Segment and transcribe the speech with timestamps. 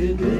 [0.00, 0.39] good.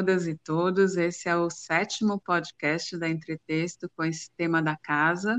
[0.00, 5.38] Todas e todos, esse é o sétimo podcast da Entretexto com esse tema da casa,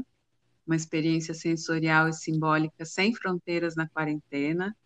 [0.68, 4.78] uma experiência sensorial e simbólica sem fronteiras na quarentena.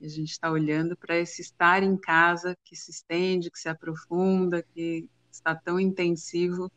[0.00, 3.68] E a gente está olhando para esse estar em casa que se estende, que se
[3.68, 6.70] aprofunda, que está tão intensivo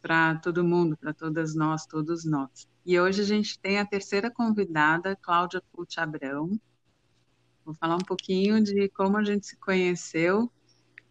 [0.00, 2.68] para todo mundo, para todas nós, todos nós.
[2.86, 6.56] E hoje a gente tem a terceira convidada, Cláudia Pucci Abrão.
[7.64, 10.48] Vou falar um pouquinho de como a gente se conheceu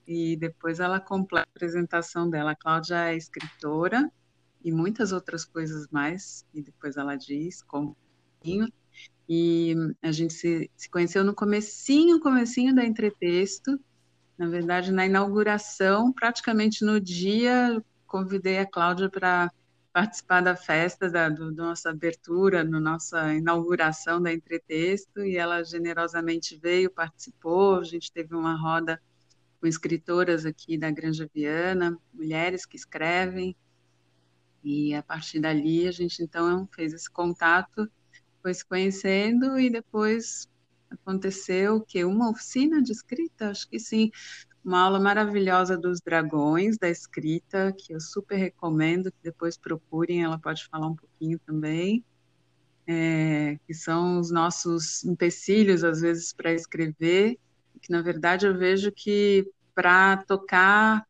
[0.07, 2.51] e depois ela completa a apresentação dela.
[2.51, 4.11] A Cláudia é escritora
[4.63, 7.95] e muitas outras coisas mais, e depois ela diz como.
[9.27, 13.79] E a gente se, se conheceu no comecinho, comecinho da Entretexto,
[14.37, 19.51] na verdade, na inauguração, praticamente no dia, convidei a Cláudia para
[19.93, 25.63] participar da festa, da do, da nossa abertura, no nossa inauguração da Entretexto, e ela
[25.63, 28.99] generosamente veio, participou, a gente teve uma roda
[29.63, 33.55] com escritoras aqui da Granja Viana, mulheres que escrevem,
[34.61, 37.89] e a partir dali a gente então fez esse contato,
[38.41, 40.49] foi se conhecendo e depois
[40.91, 44.11] aconteceu que uma oficina de escrita, acho que sim,
[44.65, 50.37] uma aula maravilhosa dos dragões da escrita, que eu super recomendo, que depois procurem, ela
[50.37, 52.03] pode falar um pouquinho também,
[52.85, 57.39] é, que são os nossos empecilhos, às vezes, para escrever,
[57.83, 61.05] que na verdade eu vejo que para tocar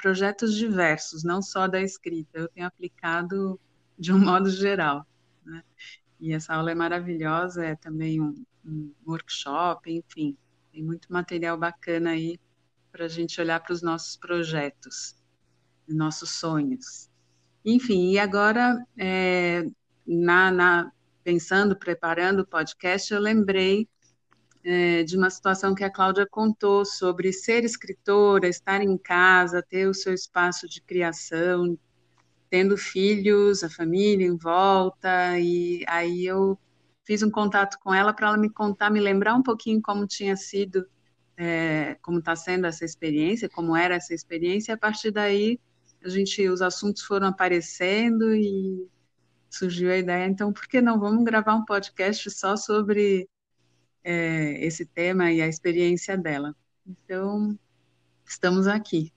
[0.00, 3.60] projetos diversos, não só da escrita, eu tenho aplicado
[3.98, 5.06] de um modo geral.
[5.44, 5.62] Né?
[6.18, 10.36] E essa aula é maravilhosa, é também um, um workshop, enfim,
[10.72, 12.38] tem muito material bacana aí
[12.90, 15.16] para a gente olhar para os nossos projetos,
[15.86, 17.10] nossos sonhos.
[17.64, 19.64] Enfim, e agora, é,
[20.06, 23.88] na, na, pensando, preparando o podcast, eu lembrei
[24.64, 29.86] é, de uma situação que a Cláudia contou sobre ser escritora, estar em casa, ter
[29.88, 31.78] o seu espaço de criação,
[32.50, 36.58] tendo filhos, a família em volta, e aí eu
[37.04, 40.36] fiz um contato com ela para ela me contar, me lembrar um pouquinho como tinha
[40.36, 40.86] sido,
[41.36, 45.58] é, como está sendo essa experiência, como era essa experiência, e a partir daí
[46.04, 48.88] a gente, os assuntos foram aparecendo e
[49.48, 50.98] surgiu a ideia, então por que não?
[50.98, 53.28] Vamos gravar um podcast só sobre
[54.02, 56.54] é, esse tema e a experiência dela.
[56.86, 57.58] Então,
[58.26, 59.12] estamos aqui.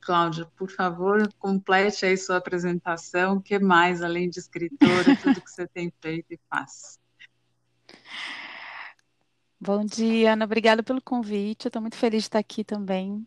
[0.00, 3.36] Cláudia, por favor, complete aí sua apresentação.
[3.36, 6.98] O que mais, além de escritora, tudo que você tem feito e faz?
[9.60, 10.46] Bom dia, Ana.
[10.46, 11.66] Obrigada pelo convite.
[11.66, 13.26] Estou muito feliz de estar aqui também.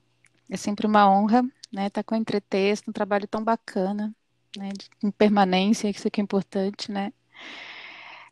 [0.50, 1.88] É sempre uma honra, né?
[1.88, 4.14] Estar com o Entretexto, um trabalho tão bacana,
[4.58, 4.70] né?
[4.72, 7.14] De permanência, isso aqui é importante, né?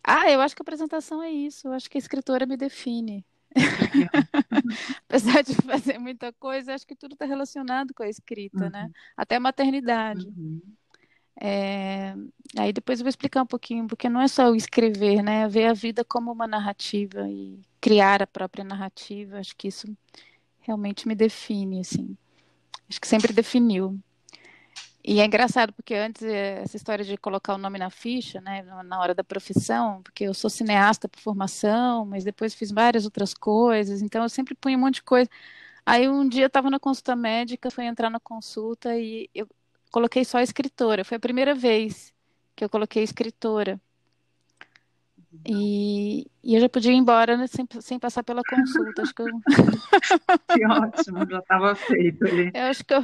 [0.04, 1.68] Ah, eu acho que a apresentação é isso.
[1.68, 3.26] Eu acho que a escritora me define.
[5.08, 8.86] Apesar de fazer muita coisa, acho que tudo está relacionado com a escrita, né?
[8.86, 8.92] Uhum.
[9.18, 10.26] Até a maternidade.
[10.26, 10.62] Uhum.
[11.40, 12.16] É,
[12.58, 15.44] Aí depois eu vou explicar um pouquinho, porque não é só o escrever, né?
[15.44, 19.40] É ver a vida como uma narrativa e criar a própria narrativa.
[19.40, 19.88] Acho que isso
[20.62, 22.18] realmente me define, assim.
[22.90, 24.00] Acho que sempre definiu.
[25.04, 28.62] E é engraçado, porque antes eh, essa história de colocar o nome na ficha, né,
[28.86, 33.34] na hora da profissão, porque eu sou cineasta por formação, mas depois fiz várias outras
[33.34, 35.30] coisas, então eu sempre punho um monte de coisa.
[35.86, 39.48] Aí um dia eu estava na consulta médica, fui entrar na consulta e eu
[39.92, 41.04] coloquei só escritora.
[41.06, 42.14] Foi a primeira vez
[42.56, 43.80] que eu coloquei escritora.
[45.46, 49.02] E, e eu já podia ir embora né, sem, sem passar pela consulta.
[49.02, 49.42] Acho que eu,
[50.52, 52.52] Que ótimo, já estava feito ali.
[52.54, 53.04] eu acho que eu,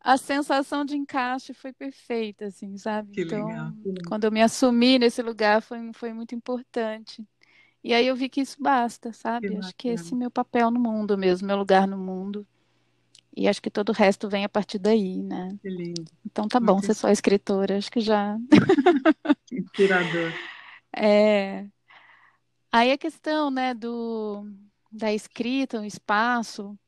[0.00, 3.12] a sensação de encaixe foi perfeita, assim, sabe?
[3.12, 3.72] Que Então, legal.
[4.08, 7.26] quando eu me assumi nesse lugar foi, foi muito importante.
[7.84, 9.56] E aí eu vi que isso basta, Que sabe?
[9.56, 12.46] Acho que esse é meu papel no mundo mesmo, meu lugar no mundo.
[13.36, 15.58] E acho que todo o resto vem a partir daí, né?
[15.62, 18.38] Que lindo, Então tá bom muito ser só escritora, acho que já.
[19.50, 20.32] inspirador.
[20.96, 21.68] É...
[22.72, 24.44] Aí a questão, né, do,
[24.90, 26.78] da escrita, o espaço.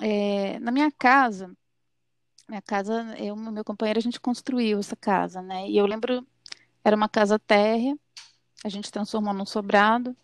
[0.00, 1.56] é, Na minha casa,
[2.48, 5.68] minha casa, eu e meu companheiro, a gente construiu essa casa, né?
[5.68, 6.26] E eu lembro,
[6.84, 7.98] Era uma casa térrea,
[8.64, 10.16] a gente transformou num sobrado.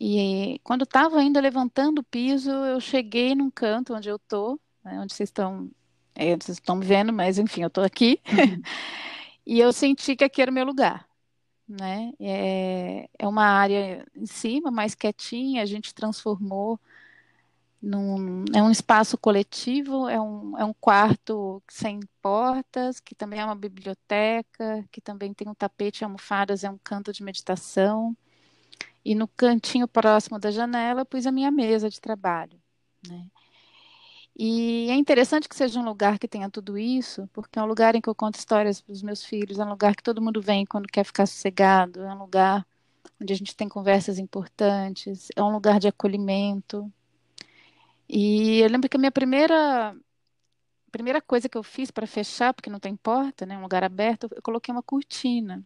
[0.00, 5.00] E quando estava ainda levantando o piso, eu cheguei num canto onde eu tô, né,
[5.00, 5.70] onde vocês estão,
[6.14, 8.20] é, vocês estão me vendo, mas enfim, eu tô aqui.
[8.28, 8.62] Uhum.
[9.46, 11.08] e eu senti que aqui era o meu lugar.
[11.68, 12.12] Né?
[12.20, 16.80] É, é uma área em cima, mais quietinha, a gente transformou
[17.82, 23.44] num, é um espaço coletivo, é um, é um quarto sem portas, que também é
[23.44, 28.16] uma biblioteca, que também tem um tapete almofadas, é um canto de meditação.
[29.04, 32.60] E no cantinho próximo da janela pus a minha mesa de trabalho.
[33.08, 33.26] Né?
[34.36, 37.94] E é interessante que seja um lugar que tenha tudo isso, porque é um lugar
[37.94, 40.40] em que eu conto histórias para os meus filhos, é um lugar que todo mundo
[40.40, 42.66] vem quando quer ficar sossegado, é um lugar
[43.20, 46.90] onde a gente tem conversas importantes, é um lugar de acolhimento,
[48.12, 49.96] e eu lembro que a minha primeira
[50.90, 54.28] primeira coisa que eu fiz para fechar, porque não tem porta, né, um lugar aberto,
[54.30, 55.64] eu coloquei uma cortina.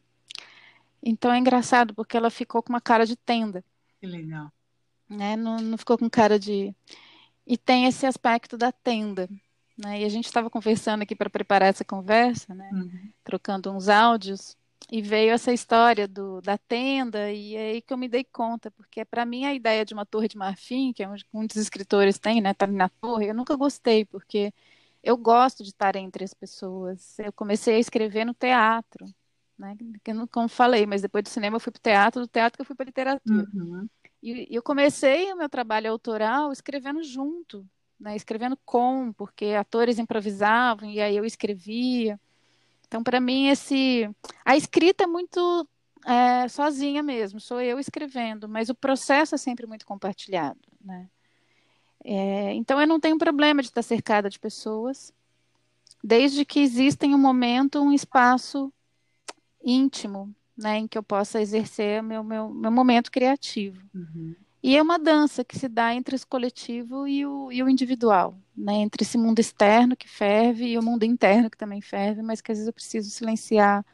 [1.02, 3.64] Então é engraçado porque ela ficou com uma cara de tenda.
[4.00, 4.52] Que legal.
[5.08, 5.34] Né?
[5.34, 6.72] Não, não ficou com cara de
[7.44, 9.28] e tem esse aspecto da tenda,
[9.76, 10.00] né?
[10.00, 12.70] E a gente estava conversando aqui para preparar essa conversa, né?
[12.72, 13.10] Uhum.
[13.24, 14.56] Trocando uns áudios
[14.90, 18.70] e veio essa história do, da tenda, e é aí que eu me dei conta,
[18.70, 22.18] porque para mim a ideia de uma torre de marfim, que é onde muitos escritores
[22.18, 24.52] têm, né, tá na torre, eu nunca gostei, porque
[25.02, 27.18] eu gosto de estar entre as pessoas.
[27.18, 29.06] Eu comecei a escrever no teatro,
[29.58, 32.22] né, que eu não, como falei, mas depois do cinema eu fui para o teatro,
[32.22, 33.46] do teatro que eu fui para literatura.
[33.54, 33.88] Uhum.
[34.22, 37.66] E, e eu comecei o meu trabalho autoral escrevendo junto,
[37.98, 42.20] né, escrevendo com, porque atores improvisavam e aí eu escrevia.
[42.86, 44.08] Então, para mim, esse
[44.44, 45.68] a escrita é muito
[46.04, 51.08] é, sozinha mesmo, sou eu escrevendo, mas o processo é sempre muito compartilhado, né?
[52.04, 55.12] É, então, eu não tenho problema de estar cercada de pessoas,
[56.02, 58.72] desde que exista em um momento, um espaço
[59.64, 63.82] íntimo, né, em que eu possa exercer meu, meu, meu momento criativo.
[63.92, 64.34] Uhum.
[64.66, 68.36] E é uma dança que se dá entre o coletivo e o, e o individual,
[68.56, 68.72] né?
[68.72, 72.50] entre esse mundo externo que ferve e o mundo interno que também ferve, mas que
[72.50, 73.86] às vezes eu preciso silenciar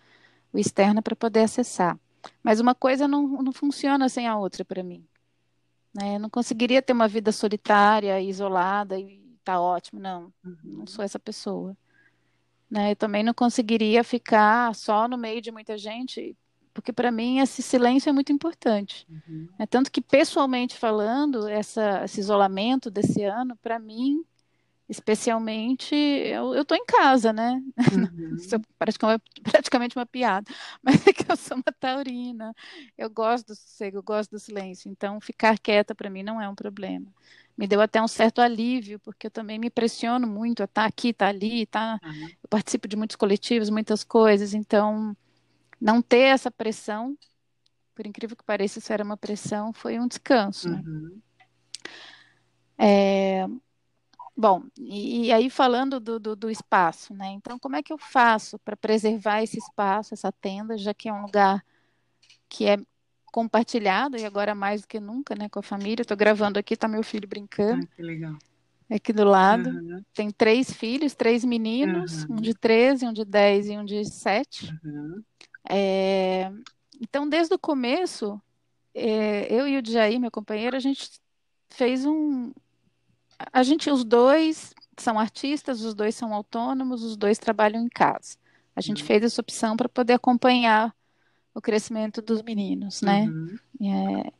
[0.50, 2.00] o externo para poder acessar.
[2.42, 5.06] Mas uma coisa não, não funciona sem a outra para mim.
[5.92, 6.16] Né?
[6.16, 10.32] Eu não conseguiria ter uma vida solitária, isolada e tá ótimo, não.
[10.42, 10.56] Uhum.
[10.64, 11.76] Não sou essa pessoa.
[12.70, 12.92] Né?
[12.92, 16.34] Eu também não conseguiria ficar só no meio de muita gente
[16.72, 19.06] porque para mim esse silêncio é muito importante.
[19.08, 19.48] Uhum.
[19.58, 24.24] É tanto que pessoalmente falando, essa, esse isolamento desse ano, para mim,
[24.88, 27.62] especialmente, eu, estou em casa, né?
[28.12, 28.36] Uhum.
[28.36, 30.50] Isso é praticamente, praticamente uma piada,
[30.82, 32.54] mas é que eu sou uma taurina.
[32.96, 34.90] Eu gosto do sossego, eu gosto do silêncio.
[34.90, 37.06] Então, ficar quieta para mim não é um problema.
[37.56, 40.88] Me deu até um certo alívio, porque eu também me pressiono muito a estar tá
[40.88, 41.98] aqui, estar tá ali, tá?
[42.02, 42.28] Uhum.
[42.42, 45.14] Eu participo de muitos coletivos, muitas coisas, então
[45.82, 47.19] não ter essa pressão,
[47.93, 50.70] por incrível que pareça, isso era uma pressão, foi um descanso.
[50.70, 50.82] Né?
[50.87, 51.20] Uhum.
[52.79, 53.46] É,
[54.37, 57.26] bom, e, e, aí falando do, do, do, espaço, né?
[57.32, 61.12] Então, como é que eu faço para preservar esse espaço, essa tenda, já que é
[61.12, 61.64] um lugar
[62.49, 62.79] que é
[63.32, 66.02] compartilhado e agora mais do que nunca, né, com a família.
[66.02, 67.88] Estou gravando aqui, tá meu filho brincando.
[67.90, 68.37] Ah, que legal.
[68.90, 69.70] Aqui do lado.
[69.70, 70.05] Uhum.
[70.12, 72.37] Tem três filhos, três meninos, uhum.
[72.37, 74.79] um de 13, um de 10 e um de 7.
[74.84, 75.23] Uhum.
[75.68, 76.50] É,
[77.00, 78.40] então, desde o começo,
[78.94, 81.10] é, eu e o Jair, meu companheiro, a gente
[81.70, 82.52] fez um.
[83.52, 88.36] A gente, os dois são artistas, os dois são autônomos, os dois trabalham em casa.
[88.76, 89.06] A gente uhum.
[89.06, 90.94] fez essa opção para poder acompanhar
[91.54, 93.24] o crescimento dos meninos, né?
[93.24, 93.58] Uhum.
[93.82, 94.32] É,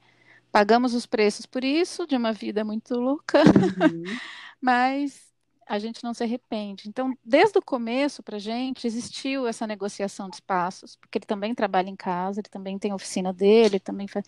[0.51, 4.05] pagamos os preços por isso, de uma vida muito louca, uhum.
[4.61, 5.32] mas
[5.73, 6.87] a gente não se arrepende.
[6.87, 11.55] Então, desde o começo, para a gente, existiu essa negociação de espaços, porque ele também
[11.55, 14.23] trabalha em casa, ele também tem oficina dele, também faz...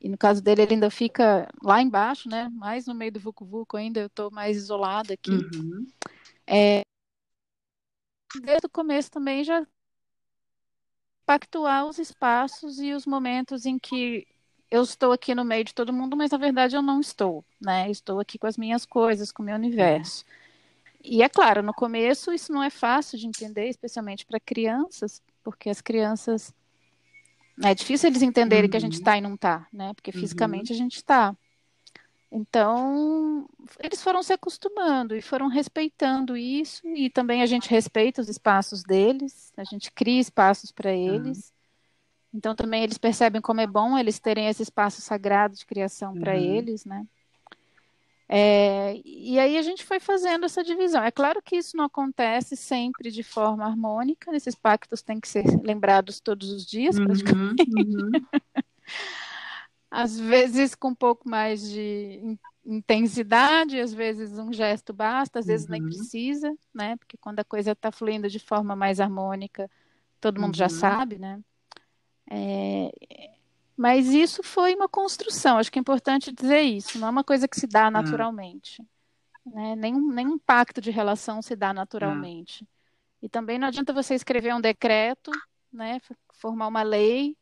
[0.00, 2.48] e no caso dele, ele ainda fica lá embaixo, né?
[2.48, 5.32] Mais no meio do Vucu Vucu, ainda eu estou mais isolada aqui.
[5.32, 5.86] Uhum.
[6.46, 6.80] É...
[8.40, 9.66] Desde o começo também já
[11.26, 14.26] pactuar os espaços e os momentos em que
[14.70, 17.90] eu estou aqui no meio de todo mundo, mas na verdade eu não estou, né?
[17.90, 20.24] Estou aqui com as minhas coisas, com o meu universo.
[21.06, 21.12] Uhum.
[21.12, 25.70] E é claro, no começo isso não é fácil de entender, especialmente para crianças, porque
[25.70, 26.52] as crianças.
[27.64, 28.70] É difícil eles entenderem uhum.
[28.70, 29.18] que a gente está uhum.
[29.18, 29.94] e não está, né?
[29.94, 30.20] Porque uhum.
[30.20, 30.76] fisicamente uhum.
[30.76, 31.36] a gente está.
[32.30, 33.48] Então,
[33.78, 38.82] eles foram se acostumando e foram respeitando isso, e também a gente respeita os espaços
[38.82, 41.38] deles, a gente cria espaços para eles.
[41.38, 41.54] Uhum.
[42.34, 46.36] Então, também eles percebem como é bom eles terem esse espaço sagrado de criação para
[46.36, 47.06] eles, né?
[48.28, 51.02] É, e aí a gente foi fazendo essa divisão.
[51.04, 55.44] É claro que isso não acontece sempre de forma harmônica, esses pactos têm que ser
[55.62, 57.66] lembrados todos os dias, Uhum, praticamente.
[57.68, 58.26] uhum.
[59.90, 61.80] Às vezes com um pouco mais de
[62.22, 65.82] in- intensidade, às vezes um gesto basta, às vezes nem Uhum.
[65.82, 66.96] precisa, né?
[66.96, 69.70] Porque quando a coisa está fluindo de forma mais harmônica,
[70.20, 70.70] todo mundo já Uhum.
[70.70, 71.40] sabe, né?
[72.30, 72.90] É,
[73.76, 77.46] Mas isso foi uma construção, acho que é importante dizer isso, não é uma coisa
[77.46, 78.82] que se dá naturalmente,
[79.46, 79.76] né?
[79.76, 82.66] Nenhum, nenhum pacto de relação se dá naturalmente.
[83.22, 85.30] E também não adianta você escrever um decreto,
[85.72, 86.00] né?
[86.34, 87.36] Formar uma lei,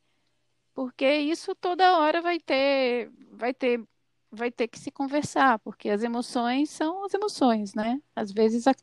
[0.75, 3.83] porque isso toda hora vai ter, vai ter,
[4.31, 8.01] vai ter que se conversar, porque as emoções são as emoções, né?
[8.17, 8.75] Às vezes a-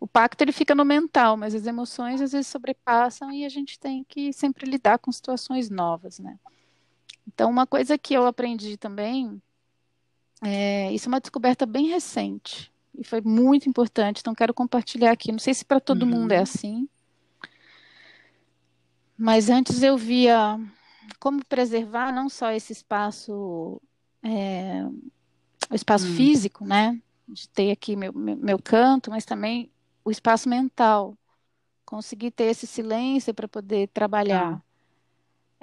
[0.00, 3.78] o pacto ele fica no mental, mas as emoções às vezes sobrepassam e a gente
[3.78, 6.38] tem que sempre lidar com situações novas, né?
[7.26, 9.40] Então, uma coisa que eu aprendi também,
[10.42, 15.32] é, isso é uma descoberta bem recente e foi muito importante, então quero compartilhar aqui.
[15.32, 16.10] Não sei se para todo Uhum.
[16.10, 16.88] mundo é assim,
[19.16, 20.58] mas antes eu via
[21.20, 23.80] como preservar não só esse espaço,
[24.22, 24.84] é,
[25.70, 26.16] o espaço Hum.
[26.16, 27.00] físico, né?
[27.28, 29.70] De ter aqui meu, meu, meu canto, mas também
[30.04, 31.16] o espaço mental.
[31.86, 34.62] Conseguir ter esse silêncio para poder trabalhar.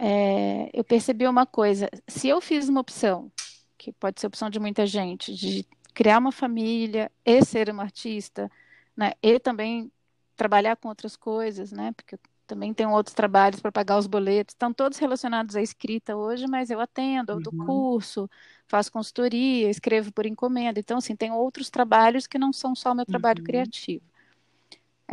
[0.03, 3.31] É, eu percebi uma coisa: se eu fiz uma opção,
[3.77, 8.51] que pode ser opção de muita gente, de criar uma família e ser uma artista,
[8.97, 9.11] né?
[9.21, 9.91] E também
[10.35, 11.91] trabalhar com outras coisas, né?
[11.93, 16.15] Porque eu também tenho outros trabalhos para pagar os boletos, estão todos relacionados à escrita
[16.17, 17.57] hoje, mas eu atendo, eu dou Uhum.
[17.57, 18.29] curso,
[18.67, 20.79] faço consultoria, escrevo por encomenda.
[20.79, 23.43] Então, assim, tem outros trabalhos que não são só o meu trabalho Uhum.
[23.43, 24.03] criativo.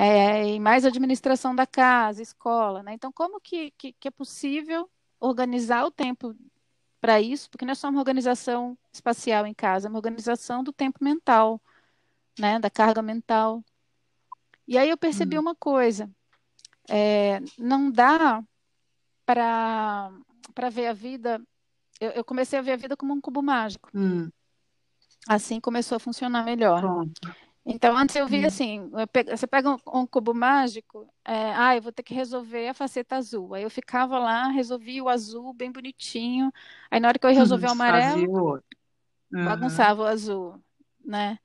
[0.00, 2.92] É, e mais administração da casa, escola, né?
[2.94, 4.88] Então, como que, que, que é possível
[5.18, 6.36] organizar o tempo
[7.00, 7.50] para isso?
[7.50, 11.60] Porque não é só uma organização espacial em casa, é uma organização do tempo mental,
[12.38, 12.60] né?
[12.60, 13.60] Da carga mental.
[14.68, 15.40] E aí eu percebi Hum.
[15.40, 16.08] uma coisa:
[16.88, 18.40] é, não dá
[19.26, 20.12] para
[20.54, 21.42] para ver a vida.
[22.00, 23.90] Eu, eu comecei a ver a vida como um cubo mágico.
[23.92, 24.30] Hum,
[25.28, 26.82] Assim começou a funcionar melhor.
[26.82, 27.47] conta.
[27.70, 28.46] Então, antes eu via Hum.
[28.46, 28.90] assim,
[29.30, 33.16] você pega um, um cubo mágico, é, ah, eu vou ter que resolver a faceta
[33.16, 33.52] azul.
[33.54, 36.50] Aí eu ficava lá, resolvia o azul bem bonitinho.
[36.90, 38.62] Aí na hora que eu ia resolver o amarelo.
[39.34, 39.44] Aham.
[39.44, 40.62] bagunçava o azul,
[41.04, 41.38] né?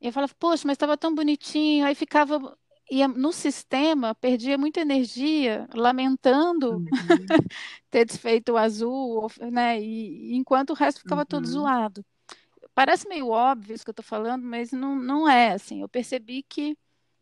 [0.00, 1.86] E eu falava, poxa, mas estava tão bonitinho.
[1.86, 2.58] Aí ficava,
[2.90, 6.92] ia no sistema, perdia muita energia, lamentando Uhum.
[7.90, 9.80] ter desfeito o azul, né?
[9.80, 11.50] E, enquanto o resto ficava todo Uhum.
[11.52, 12.04] zoado.
[12.74, 15.82] Parece meio óbvio isso que eu estou falando, mas não, não é assim.
[15.82, 16.76] Eu percebi que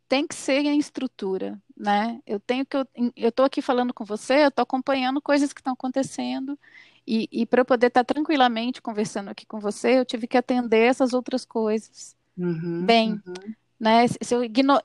[0.08, 2.20] tem que ser em estrutura, né?
[2.26, 5.72] Eu tenho que eu estou aqui falando com você, eu estou acompanhando coisas que estão
[5.74, 6.58] acontecendo
[7.06, 10.80] e, e para eu poder estar tranquilamente conversando aqui com você, eu tive que atender
[10.86, 12.86] essas outras coisas Uhum.
[12.86, 13.54] bem, Uhum.
[13.80, 14.06] né?
[14.08, 14.42] Se eu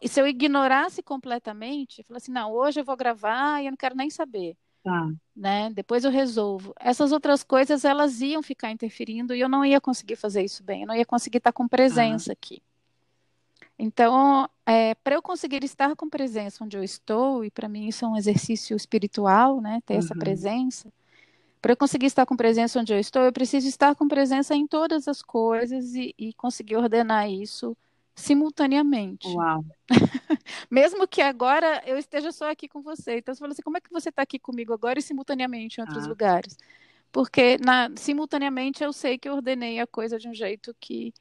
[0.07, 3.77] se eu ignorasse completamente, eu falei assim, não, hoje eu vou gravar e eu não
[3.77, 5.11] quero nem saber Tá.
[5.35, 5.69] né?
[5.71, 6.73] Depois eu resolvo.
[6.79, 10.81] Essas outras coisas, elas iam ficar interferindo e eu não ia conseguir fazer isso bem,
[10.83, 12.61] eu não ia conseguir estar com presença aqui.
[13.77, 18.05] Então, é, para eu conseguir estar com presença onde eu estou, e para mim isso
[18.05, 19.81] é um exercício espiritual, né?
[19.85, 20.19] Ter essa Uhum.
[20.19, 20.91] presença.
[21.61, 24.67] Para eu conseguir estar com presença onde eu estou, eu preciso estar com presença em
[24.67, 27.75] todas as coisas e, e conseguir ordenar isso
[28.15, 29.27] simultaneamente.
[29.27, 29.63] Uau.
[30.71, 33.17] Mesmo que agora eu esteja só aqui com você.
[33.17, 35.83] Então você fala assim, como é que você está aqui comigo agora e simultaneamente em
[35.83, 36.09] outros Ah.
[36.09, 36.57] lugares?
[37.11, 41.13] Porque na, simultaneamente eu sei que eu ordenei a coisa de um jeito que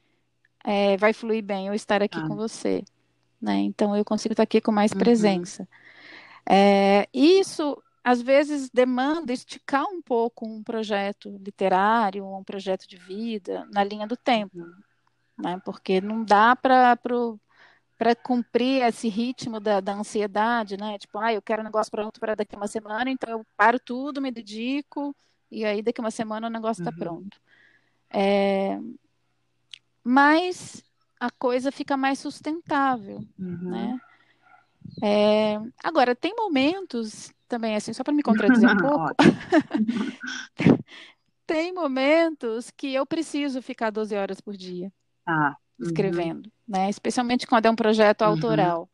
[0.63, 2.27] é, vai fluir bem eu estar aqui Ah.
[2.27, 2.83] com você.
[3.41, 3.57] Né?
[3.57, 4.97] Então eu consigo estar aqui com mais Uhum.
[4.97, 5.67] presença.
[6.49, 13.67] É, isso às vezes demanda esticar um pouco um projeto literário, um projeto de vida
[13.71, 14.73] na linha do tempo, Uhum.
[15.37, 15.59] Né?
[15.65, 16.97] Porque não dá para
[17.97, 20.97] para cumprir esse ritmo da, da ansiedade, né?
[20.97, 23.79] Tipo, ah, eu quero um negócio pronto para daqui a uma semana, então eu paro
[23.79, 25.15] tudo, me dedico,
[25.49, 26.97] e aí daqui a uma semana o negócio está Uhum.
[26.99, 27.39] pronto.
[28.09, 28.77] É,
[30.03, 30.83] mas
[31.19, 33.71] a coisa fica mais sustentável, Uhum.
[33.71, 33.99] né?
[35.01, 39.15] É, agora, tem momentos também, assim, só para me contradizer um pouco,
[41.47, 44.91] tem momentos que eu preciso ficar 12 horas por dia
[45.25, 45.57] Tá.
[45.79, 45.87] Uhum.
[45.87, 46.89] escrevendo, né?
[46.89, 48.27] Especialmente quando é um projeto Uhum.
[48.29, 48.89] autoral.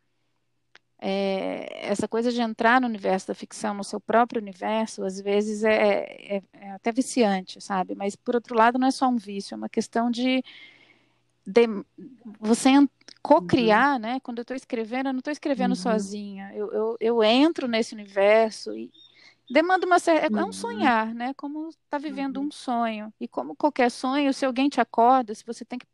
[1.03, 5.63] É, essa coisa de entrar no universo da ficção, no seu próprio universo, às vezes
[5.63, 7.95] é, é- é até viciante, sabe?
[7.95, 10.43] Mas, por outro lado, não é só um vício, é uma questão de,
[11.45, 11.67] de
[12.39, 12.69] você
[13.21, 14.19] co-criar, né?
[14.21, 15.75] Quando eu estou escrevendo, eu não estou escrevendo Uhum.
[15.75, 16.51] sozinha.
[16.55, 18.91] Eu, eu, eu entro nesse universo e
[19.49, 20.27] demanda uma certa...
[20.27, 20.53] É um Uhum.
[20.53, 21.33] sonhar, né?
[21.35, 22.47] Como estar vivendo Uhum.
[22.47, 23.13] um sonho.
[23.19, 25.85] E como qualquer sonho, se alguém te acorda, se você tem que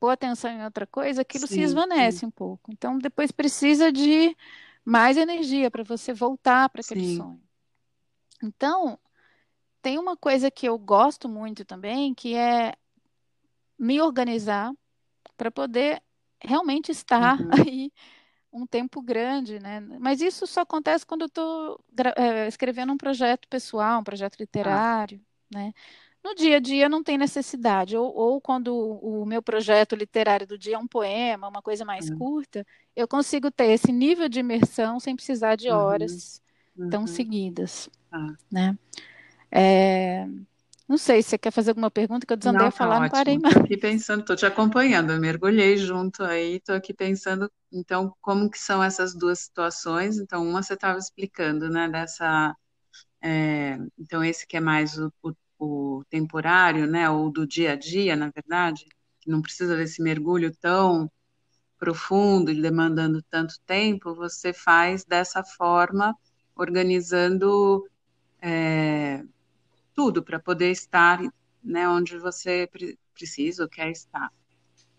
[0.00, 2.70] pôr atenção em outra coisa, aquilo se Sim, esvanece sim, um pouco.
[2.72, 4.36] Então, depois precisa de
[4.84, 7.04] mais energia para você voltar para aquele sim.
[7.04, 7.42] sonho.
[8.42, 8.98] Então,
[9.82, 12.74] tem uma coisa que eu gosto muito também, que é
[13.78, 14.72] me organizar
[15.36, 16.02] para poder
[16.42, 17.50] realmente estar Uhum.
[17.68, 17.92] aí
[18.52, 19.80] um tempo grande, né?
[19.80, 21.84] Mas isso só acontece quando eu estou
[22.48, 24.82] escrevendo um projeto pessoal, um projeto Tá.
[24.82, 25.20] literário,
[25.52, 25.72] né?
[26.26, 30.58] No dia a dia não tem necessidade, ou, ou quando o meu projeto literário do
[30.58, 32.10] dia é um poema, uma coisa mais Uhum.
[32.10, 32.66] curta,
[32.96, 35.76] eu consigo ter esse nível de imersão sem precisar de Uhum.
[35.76, 36.42] horas
[36.90, 37.06] tão Uhum.
[37.06, 38.38] seguidas, Tá.
[38.50, 38.76] né?
[39.50, 40.26] É,
[40.88, 43.00] Não sei se você quer fazer alguma pergunta, que eu desandei Não, a tá falar,
[43.00, 43.54] não parei mais.
[43.54, 48.50] Tô aqui pensando, tô te acompanhando, eu mergulhei junto aí, tô aqui pensando, então, como
[48.50, 50.18] que são essas duas situações?
[50.18, 52.54] Então, uma você estava explicando, né, dessa,
[53.22, 57.76] é, então esse que é mais o, o, o temporário, né, ou do dia a
[57.76, 58.86] dia, na verdade,
[59.20, 61.10] que não precisa desse mergulho tão
[61.78, 66.16] profundo e demandando tanto tempo, você faz dessa forma,
[66.54, 67.86] organizando
[68.40, 69.22] é,
[69.94, 71.20] tudo para poder estar
[71.62, 74.30] né, onde você pre precisa ou quer estar.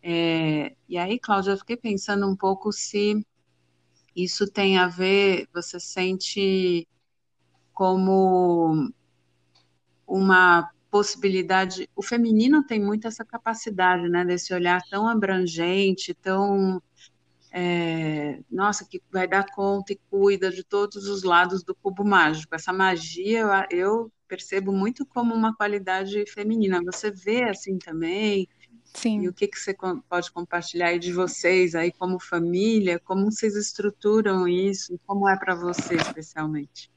[0.02, 3.24] É, e aí, Cláudia, eu fiquei pensando um pouco se
[4.16, 6.88] isso tem a ver, você sente
[7.72, 8.92] como
[10.08, 11.90] uma possibilidade.
[11.96, 16.82] O feminino tem muito essa capacidade, né, desse olhar tão abrangente, tão.
[17.52, 22.54] É, nossa, que vai dar conta e cuida de todos os lados do cubo mágico.
[22.54, 26.82] Essa magia eu percebo muito como uma qualidade feminina.
[26.84, 28.48] Você vê assim também?
[28.94, 29.22] Sim.
[29.22, 29.76] E o que, que você
[30.10, 33.00] pode compartilhar aí de vocês aí como família?
[33.00, 35.00] Como vocês estruturam isso?
[35.06, 36.92] Como é para você especialmente?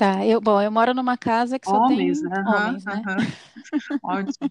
[0.00, 3.02] Tá, eu, bom, eu moro numa casa que só homens, tem uhum, homens, né?
[3.06, 4.00] Uhum.
[4.02, 4.50] Ótimo.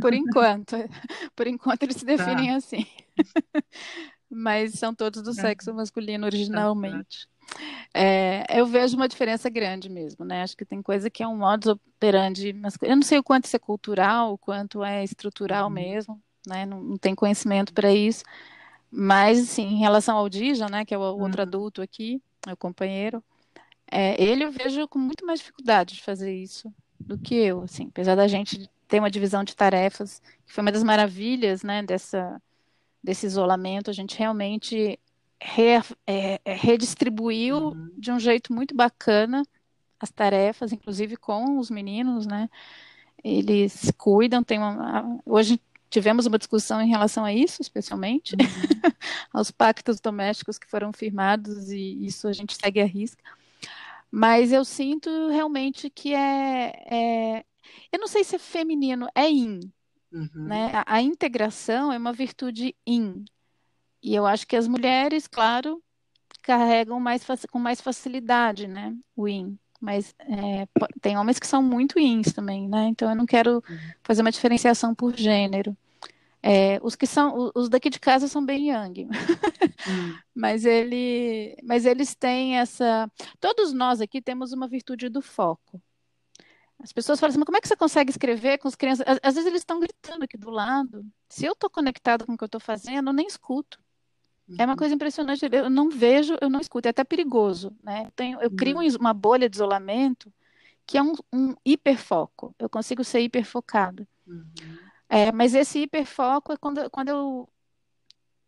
[0.00, 0.74] Por enquanto,
[1.36, 2.56] por enquanto eles se definem tá.
[2.56, 2.84] assim.
[4.28, 7.28] Mas são todos do sexo masculino originalmente.
[7.94, 10.42] É, eu vejo uma diferença grande mesmo, né?
[10.42, 12.94] Acho que tem coisa que é um modus operandi masculino.
[12.94, 15.72] Eu não sei o quanto isso é cultural, o quanto é estrutural uhum.
[15.72, 16.66] mesmo, né?
[16.66, 18.24] Não, não tem conhecimento para isso.
[18.90, 20.84] Mas, assim, em relação ao Dija, né?
[20.84, 21.46] Que é o outro uhum.
[21.46, 23.22] adulto aqui, é o companheiro,
[23.94, 27.86] é, ele eu vejo com muito mais dificuldade de fazer isso do que eu, assim.
[27.86, 31.80] Apesar da gente ter uma divisão de tarefas, que foi uma das maravilhas, né?
[31.80, 32.42] Dessa,
[33.02, 34.98] desse isolamento, a gente realmente
[35.40, 37.90] Re, é, redistribuiu uhum.
[37.98, 39.42] de um jeito muito bacana
[40.00, 42.48] as tarefas, inclusive com os meninos, né?
[43.22, 48.38] Eles cuidam, tem uma, hoje tivemos uma discussão em relação a isso, especialmente, uhum.
[49.32, 53.22] aos pactos domésticos que foram firmados e isso a gente segue a risca.
[54.16, 57.44] Mas eu sinto realmente que é, é
[57.90, 59.58] eu não sei se é feminino, é in,
[60.12, 60.46] uhum.
[60.46, 60.70] né?
[60.72, 63.24] A, a integração é uma virtude in,
[64.00, 65.82] e eu acho que as mulheres, claro,
[66.42, 68.94] carregam mais com mais facilidade, né?
[69.16, 69.58] O in.
[69.80, 70.68] Mas é,
[71.00, 72.86] tem homens que são muito ins também, né?
[72.86, 73.64] Então eu não quero
[74.04, 75.76] fazer uma diferenciação por gênero.
[76.46, 79.08] É, os que são, os daqui de casa são bem young, hum.
[80.36, 83.10] mas ele, mas eles têm essa.
[83.40, 85.80] Todos nós aqui temos uma virtude do foco.
[86.78, 89.06] As pessoas falam assim, mas como é que você consegue escrever com as crianças?
[89.08, 91.02] Às, às vezes eles estão gritando aqui do lado.
[91.30, 93.78] Se eu estou conectado com o que eu estou fazendo, eu nem escuto.
[94.58, 95.48] É uma coisa impressionante.
[95.50, 96.86] Eu não vejo, eu não escuto.
[96.86, 98.02] É até perigoso, né?
[98.04, 98.96] Eu, tenho, eu crio Uhum.
[99.00, 100.30] uma bolha de isolamento
[100.86, 102.54] que é um, um hiperfoco.
[102.58, 104.06] Eu consigo ser hiperfocada.
[104.26, 104.44] Uhum.
[105.08, 107.48] É, mas esse hiperfoco é quando, quando eu,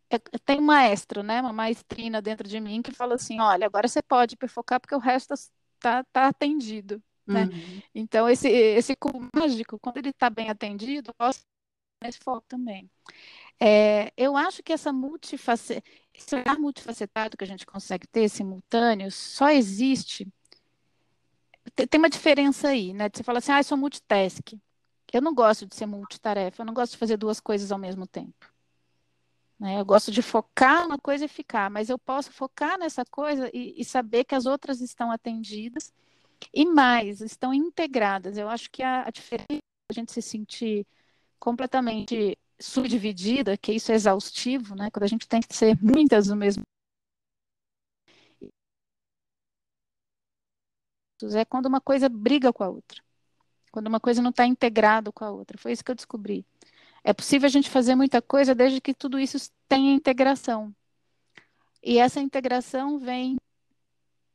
[0.09, 1.41] eu tenho um maestro, né?
[1.41, 4.99] Uma maestrina dentro de mim que fala assim, olha, agora você pode hiperfocar porque o
[4.99, 7.01] resto está tá atendido.
[7.25, 7.43] Né?
[7.43, 7.81] Uhum.
[7.93, 11.41] Então, esse, esse cubo mágico, quando ele está bem atendido, eu posso
[12.01, 12.89] nesse foco também.
[13.59, 15.83] É, eu acho que essa multiface...
[16.13, 20.27] esse olhar multifacetado que a gente consegue ter, simultâneo, só existe.
[21.89, 23.09] Tem uma diferença aí, né?
[23.13, 24.53] Você fala assim, ah, eu sou multitask.
[25.13, 28.05] Eu não gosto de ser multitarefa, eu não gosto de fazer duas coisas ao mesmo
[28.05, 28.51] tempo.
[29.59, 29.79] Né?
[29.79, 33.73] Eu gosto de focar uma coisa e ficar, mas eu posso focar nessa coisa e,
[33.79, 35.93] e saber que as outras estão atendidas
[36.53, 38.37] e mais, estão integradas.
[38.37, 40.85] Eu acho que a, a diferença é a gente se sentir
[41.39, 44.89] completamente subdividida, que isso é exaustivo, né?
[44.91, 46.63] Quando a gente tem que ser muitas no mesmo
[51.35, 53.01] é quando uma coisa briga com a outra,
[53.77, 55.55] quando uma coisa não está integrada com a outra.
[55.55, 56.43] Foi isso que eu descobri.
[57.03, 59.37] É possível a gente fazer muita coisa desde que tudo isso
[59.67, 60.73] tenha integração.
[61.83, 63.37] E essa integração vem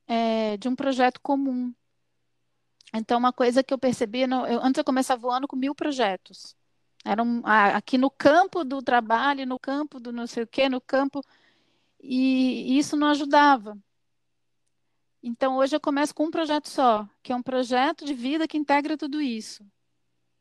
[0.06, 1.74] é, de um projeto comum.
[2.94, 6.54] Então, uma coisa que eu percebi, eu, antes eu começava o ano com mil projetos.
[7.04, 7.24] Era
[7.76, 11.20] aqui no campo do trabalho, no campo do não sei o quê, no campo.
[12.00, 13.76] E, e isso não ajudava.
[15.22, 18.58] Então, hoje eu começo com um projeto só, que é um projeto de vida que
[18.58, 19.64] integra tudo isso.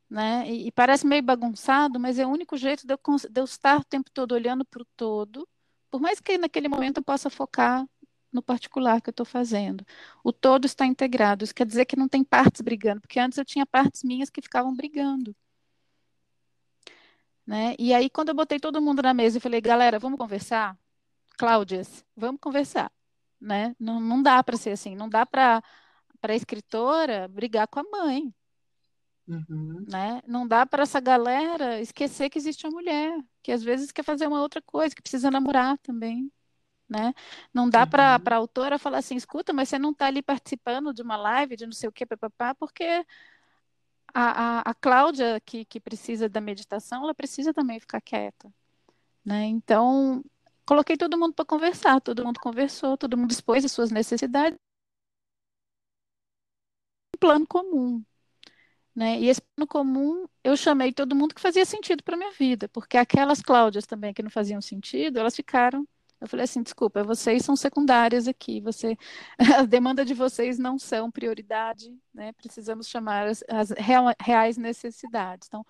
[0.10, 0.50] Né?
[0.50, 3.80] E, e parece meio bagunçado, mas é o único jeito de eu, de eu estar
[3.80, 5.48] o tempo todo olhando para o todo,
[5.90, 7.88] por mais que naquele momento eu possa focar
[8.32, 9.86] no particular que eu estou fazendo.
[10.24, 11.44] O todo está integrado.
[11.44, 14.42] Isso quer dizer que não tem partes brigando, porque antes eu tinha partes minhas que
[14.42, 15.36] ficavam brigando.
[17.46, 17.76] Né?
[17.78, 20.78] E aí, quando eu botei todo mundo na mesa e falei, galera, vamos conversar?
[21.38, 22.92] Cláudias, vamos conversar.
[23.42, 23.76] Né?
[23.80, 25.64] Não, não dá para ser assim, não dá para
[26.22, 28.34] a escritora brigar com a mãe.
[29.28, 29.86] Uhum.
[29.88, 30.22] Né?
[30.28, 34.28] Não dá para essa galera esquecer que existe uma mulher, que às vezes quer fazer
[34.28, 36.32] uma outra coisa, que precisa namorar também.
[36.88, 37.14] Né?
[37.54, 37.90] Não dá uhum.
[37.90, 41.56] para a autora falar assim, escuta, mas você não está ali participando de uma live,
[41.56, 43.06] de não sei o que, papapá, porque
[44.14, 48.52] a, a, a Cláudia, que, que precisa da meditação, ela precisa também ficar quieta.
[49.24, 49.46] Né?
[49.46, 50.24] Então,
[50.72, 54.58] coloquei todo mundo para conversar, todo mundo conversou, todo mundo expôs as suas necessidades.
[57.14, 58.02] Um plano comum.
[58.96, 59.20] Né?
[59.20, 62.98] E esse plano comum, eu chamei todo mundo que fazia sentido para minha vida, porque
[62.98, 65.86] aquelas Cláudias também que não faziam sentido, elas ficaram
[66.22, 68.96] eu falei assim, desculpa, vocês são secundárias aqui, você,
[69.58, 72.32] a demanda de vocês não são prioridade, né?
[72.34, 73.72] Precisamos chamar as, as
[74.20, 75.48] reais necessidades.
[75.48, 75.66] Então,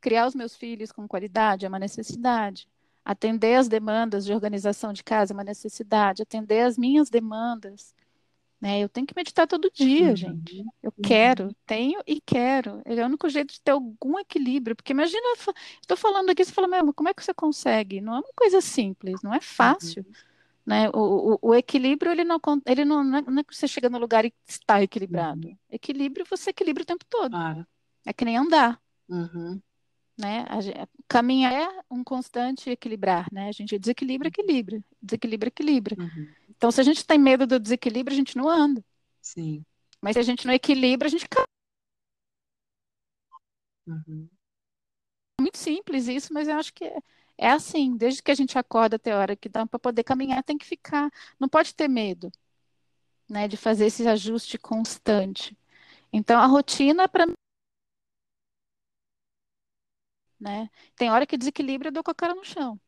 [0.00, 2.68] criar os meus filhos com qualidade é uma necessidade.
[3.04, 6.22] Atender as demandas de organização de casa é uma necessidade.
[6.22, 7.94] Atender as minhas demandas
[8.62, 8.78] né?
[8.78, 10.16] Eu tenho que meditar todo dia, uhum.
[10.16, 10.60] gente.
[10.80, 11.02] Eu uhum.
[11.02, 12.80] quero, tenho e quero.
[12.84, 14.76] É o único jeito de ter algum equilíbrio.
[14.76, 15.20] Porque imagina,
[15.80, 18.00] estou falando aqui, você fala, meu, como é que você consegue?
[18.00, 20.06] Não é uma coisa simples, não é fácil.
[20.06, 20.12] Uhum.
[20.64, 20.88] Né?
[20.90, 23.90] O, o, o, equilíbrio, ele não, ele não, não, é, não é que você chega
[23.90, 25.48] no lugar e está equilibrado.
[25.48, 25.56] Uhum.
[25.68, 27.32] Equilíbrio, você equilibra o tempo todo.
[27.32, 27.66] Claro.
[28.06, 28.80] É que nem andar.
[29.08, 29.60] Uhum.
[30.18, 30.44] Né?
[30.48, 33.48] A, caminhar é um constante equilibrar, né?
[33.48, 35.96] A gente desequilibra, equilibra, desequilibra, equilibra.
[35.98, 36.28] Uhum.
[36.50, 38.84] Então, se a gente tem medo do desequilíbrio, a gente não anda.
[39.20, 39.64] Sim.
[40.00, 41.44] Mas se a gente não equilibra, a gente cai.
[43.86, 44.28] Uhum.
[45.38, 46.98] É muito simples isso, mas eu acho que é,
[47.38, 47.96] é assim.
[47.96, 50.66] Desde que a gente acorda até a hora que dá para poder caminhar, tem que
[50.66, 51.10] ficar.
[51.38, 52.30] Não pode ter medo,
[53.28, 53.48] né?
[53.48, 55.56] De fazer esse ajuste constante.
[56.12, 57.26] Então, a rotina para
[60.42, 60.68] né?
[60.96, 62.78] Tem hora que desequilibra eu dou com a cara no chão.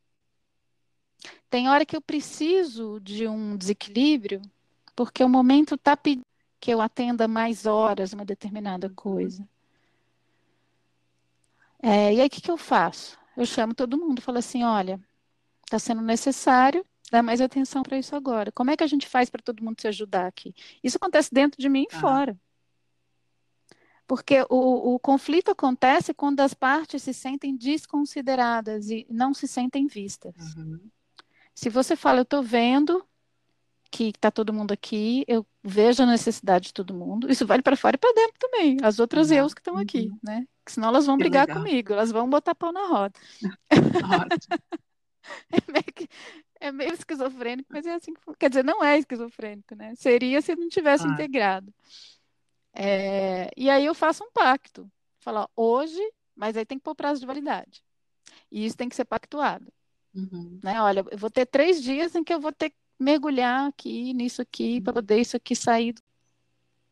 [1.49, 4.43] Tem hora que eu preciso de um desequilíbrio,
[4.97, 6.27] porque o momento está pedindo
[6.61, 9.47] que eu atenda mais horas uma determinada coisa.
[11.83, 13.19] É, e aí o que, que eu faço?
[13.37, 14.99] Eu chamo todo mundo, falo assim, olha,
[15.64, 18.51] está sendo necessário dar mais atenção para isso agora.
[18.51, 20.55] Como é que a gente faz para todo mundo se ajudar aqui?
[20.83, 22.01] Isso acontece dentro de mim e ah.
[22.01, 22.40] fora.
[24.07, 29.87] Porque o, o conflito acontece quando as partes se sentem desconsideradas e não se sentem
[29.87, 30.35] vistas.
[30.57, 30.90] Uhum.
[31.55, 33.05] Se você fala, eu estou vendo
[33.90, 37.77] que está todo mundo aqui, eu vejo a necessidade de todo mundo, isso vale para
[37.77, 39.37] fora e para dentro também, as outras uhum.
[39.37, 40.19] eus que estão aqui, uhum.
[40.21, 40.45] né?
[40.67, 41.62] Que senão elas vão que brigar legal.
[41.62, 43.14] comigo, elas vão botar pau na roda.
[45.49, 46.09] é, meio que,
[46.61, 49.95] é meio esquizofrênico, mas é assim que, quer dizer, não é esquizofrênico, né?
[49.95, 51.11] Seria se não tivesse ah.
[51.11, 51.73] integrado.
[52.75, 54.91] É, e aí eu faço um pacto.
[55.21, 56.01] Falar hoje,
[56.37, 57.83] mas aí tem que pôr prazo de validade.
[58.51, 59.73] E isso tem que ser pactuado.
[60.15, 60.59] Uhum.
[60.63, 60.81] Né?
[60.83, 64.43] Olha, eu vou ter três dias em que eu vou ter que mergulhar aqui, nisso
[64.43, 65.95] aqui, para poder isso aqui sair.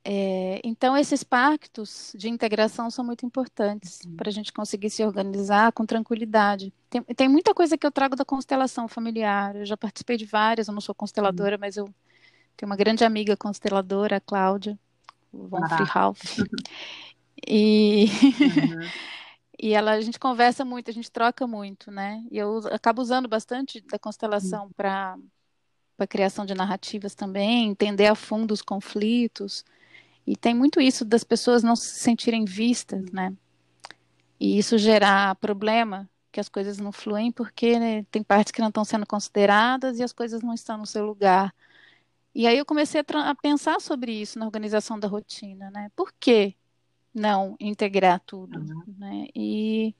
[0.05, 4.17] É, então, esses pactos de integração são muito importantes uhum.
[4.17, 6.73] para a gente conseguir se organizar com tranquilidade.
[6.91, 9.55] Tem, tem, muita coisa que eu trago da constelação familiar.
[9.55, 11.61] Eu já participei de várias, eu não sou consteladora, uhum.
[11.61, 11.85] mas eu
[12.57, 14.79] tenho uma grande amiga consteladora, a Cláudia
[15.33, 16.21] Von Frihauf.
[17.45, 18.81] E, uhum.
[19.61, 22.25] e ela, a gente conversa muito, a gente troca muito, né?
[22.31, 24.71] E eu acabo usando bastante da constelação uhum.
[24.77, 25.19] para
[25.99, 29.65] a criação de narrativas também, entender a fundo os conflitos.
[30.27, 33.33] E tem muito isso das pessoas não se sentirem vistas, né?
[34.39, 38.69] E isso gerar problema, que as coisas não fluem porque né, tem partes que não
[38.69, 41.55] estão sendo consideradas e as coisas não estão no seu lugar.
[42.35, 45.91] E aí eu comecei a, a, pensar sobre isso na organização da rotina, né?
[45.95, 46.55] Por que
[47.15, 48.85] não integrar tudo, uhum.
[48.99, 49.27] né?
[49.35, 49.95] E,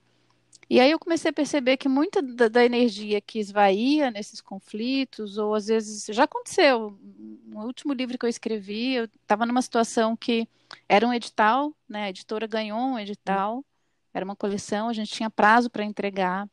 [0.69, 5.37] e aí eu comecei a perceber que muita da, da, energia que esvaía nesses conflitos,
[5.37, 6.97] ou às vezes, já aconteceu,
[7.45, 10.47] no último livro que eu escrevi, eu estava numa situação que
[10.89, 12.05] era um edital, né?
[12.05, 13.63] A editora ganhou um edital,
[14.11, 16.49] era uma coleção, a gente tinha prazo para entregar,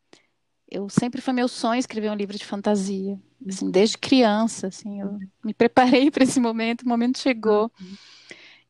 [0.71, 5.18] eu sempre foi meu sonho escrever um livro de fantasia, assim, desde criança, assim, eu
[5.44, 7.70] me preparei para esse momento, o momento chegou.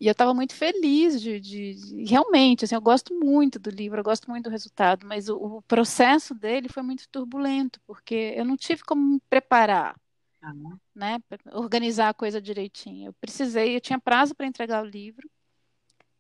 [0.01, 4.01] E eu estava muito feliz de, de, de, realmente, assim, eu gosto muito do livro,
[4.01, 8.45] eu gosto muito do resultado, mas o, o processo dele foi muito turbulento, porque eu
[8.45, 9.95] não tive como me preparar,
[10.43, 10.79] uhum.
[10.95, 11.19] né,
[11.53, 13.09] organizar a coisa direitinho.
[13.09, 15.29] Eu precisei, eu tinha prazo para entregar o livro,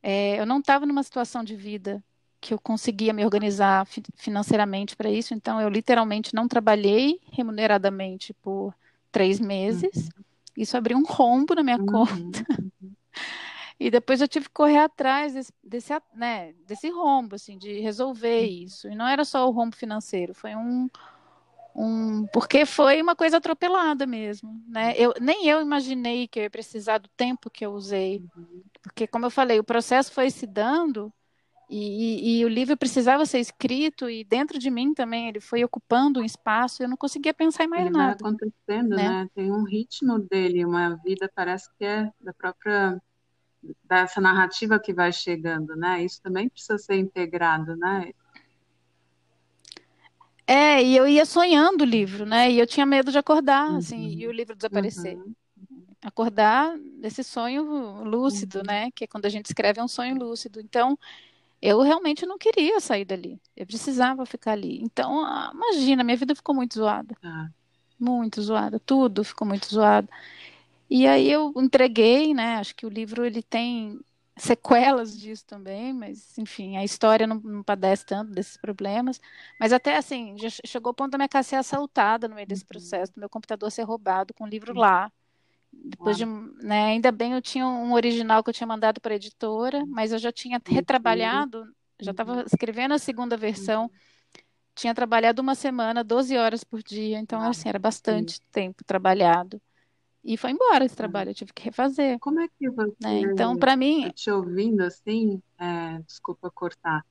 [0.02, 2.04] é, eu não estava numa situação de vida
[2.40, 8.74] que eu conseguia me organizar financeiramente para isso, então eu literalmente não trabalhei remuneradamente por
[9.12, 10.08] três meses.
[10.08, 10.24] Uhum.
[10.56, 11.86] Isso abriu um rombo na minha uhum.
[11.86, 12.44] conta.
[12.58, 12.70] Uhum.
[13.82, 18.42] E depois eu tive que correr atrás desse, desse, né, desse rombo, assim, de resolver
[18.42, 18.64] uhum.
[18.64, 18.88] isso.
[18.88, 20.86] E não era só o rombo financeiro, foi um,
[21.74, 24.92] um porque foi uma coisa atropelada mesmo, né?
[24.98, 28.62] Eu nem eu imaginei que eu ia precisar do tempo que eu usei, uhum.
[28.82, 31.10] porque como eu falei, o processo foi se dando
[31.70, 35.62] e, e, e, o livro precisava ser escrito e dentro de mim também ele foi
[35.62, 36.82] ocupando um espaço.
[36.82, 38.16] Eu não conseguia pensar em mais ele nada.
[38.20, 39.08] Vai acontecendo, né?
[39.08, 39.28] né?
[39.36, 43.00] Tem um ritmo dele, uma vida parece que é da própria
[43.84, 46.02] dessa narrativa que vai chegando, né?
[46.02, 48.10] Isso também precisa ser integrado, né?
[50.44, 52.50] É, e eu ia sonhando o livro, né?
[52.50, 53.76] E eu tinha medo de acordar, uhum.
[53.76, 55.16] assim, e o livro desaparecer.
[55.16, 55.34] Uhum.
[56.02, 58.64] Acordar desse sonho lúcido, uhum.
[58.66, 58.90] né?
[58.92, 60.60] Que é quando a gente escreve é um sonho lúcido.
[60.60, 60.98] Então,
[61.60, 63.40] eu realmente não queria sair dali.
[63.56, 64.80] Eu precisava ficar ali.
[64.82, 67.14] Então, ah, imagina, minha vida ficou muito zoada.
[67.22, 67.48] Ah.
[67.98, 68.80] Muito zoada.
[68.80, 70.08] Tudo ficou muito zoado.
[70.88, 72.56] E aí eu entreguei, né?
[72.56, 74.00] Acho que o livro ele tem
[74.36, 79.20] sequelas disso também, mas enfim, a história não, não padece tanto desses problemas.
[79.58, 82.62] Mas até assim, já chegou o ponto da minha casa ser assaltada no meio desse
[82.62, 82.68] uhum.
[82.68, 85.12] processo, do meu computador ser roubado com o livro lá.
[85.72, 89.16] Depois de, né, ainda bem eu tinha um original que eu tinha mandado para a
[89.16, 91.64] editora, mas eu já tinha retrabalhado,
[92.00, 92.42] já estava uhum.
[92.42, 93.90] escrevendo a segunda versão,
[94.74, 99.60] tinha trabalhado uma semana, 12 horas por dia, então assim, era bastante tempo trabalhado.
[100.22, 102.18] E foi embora esse trabalho, eu tive que refazer.
[102.18, 102.94] Como é que você.
[103.00, 103.20] Né?
[103.20, 104.10] Então, para mim.
[104.10, 107.04] Te ouvindo assim, é, desculpa cortar.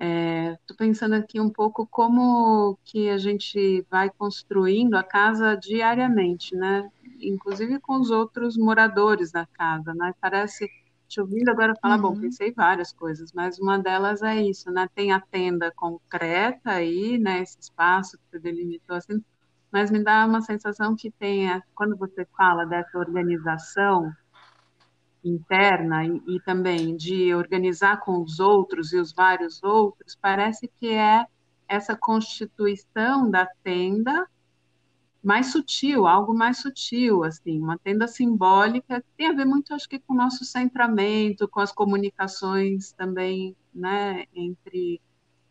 [0.00, 6.54] Estou é, pensando aqui um pouco como que a gente vai construindo a casa diariamente,
[6.54, 6.88] né?
[7.20, 10.14] Inclusive com os outros moradores da casa, né?
[10.20, 10.68] Parece,
[11.06, 12.14] te ouvindo agora falar, uhum.
[12.14, 14.88] bom, pensei várias coisas, mas uma delas é isso, né?
[14.94, 17.42] Tem a tenda concreta aí, né?
[17.42, 19.22] Esse espaço que você delimitou assim,
[19.70, 24.12] mas me dá uma sensação que tem, quando você fala dessa organização
[25.24, 30.88] interna e, e, também de organizar com os outros e os vários outros, parece que
[30.88, 31.26] é
[31.68, 34.26] essa constituição da tenda
[35.28, 39.86] mais sutil, algo mais sutil, assim, uma tenda simbólica que tem a ver muito, acho
[39.86, 45.02] que, com o nosso centramento, com as comunicações também, né, entre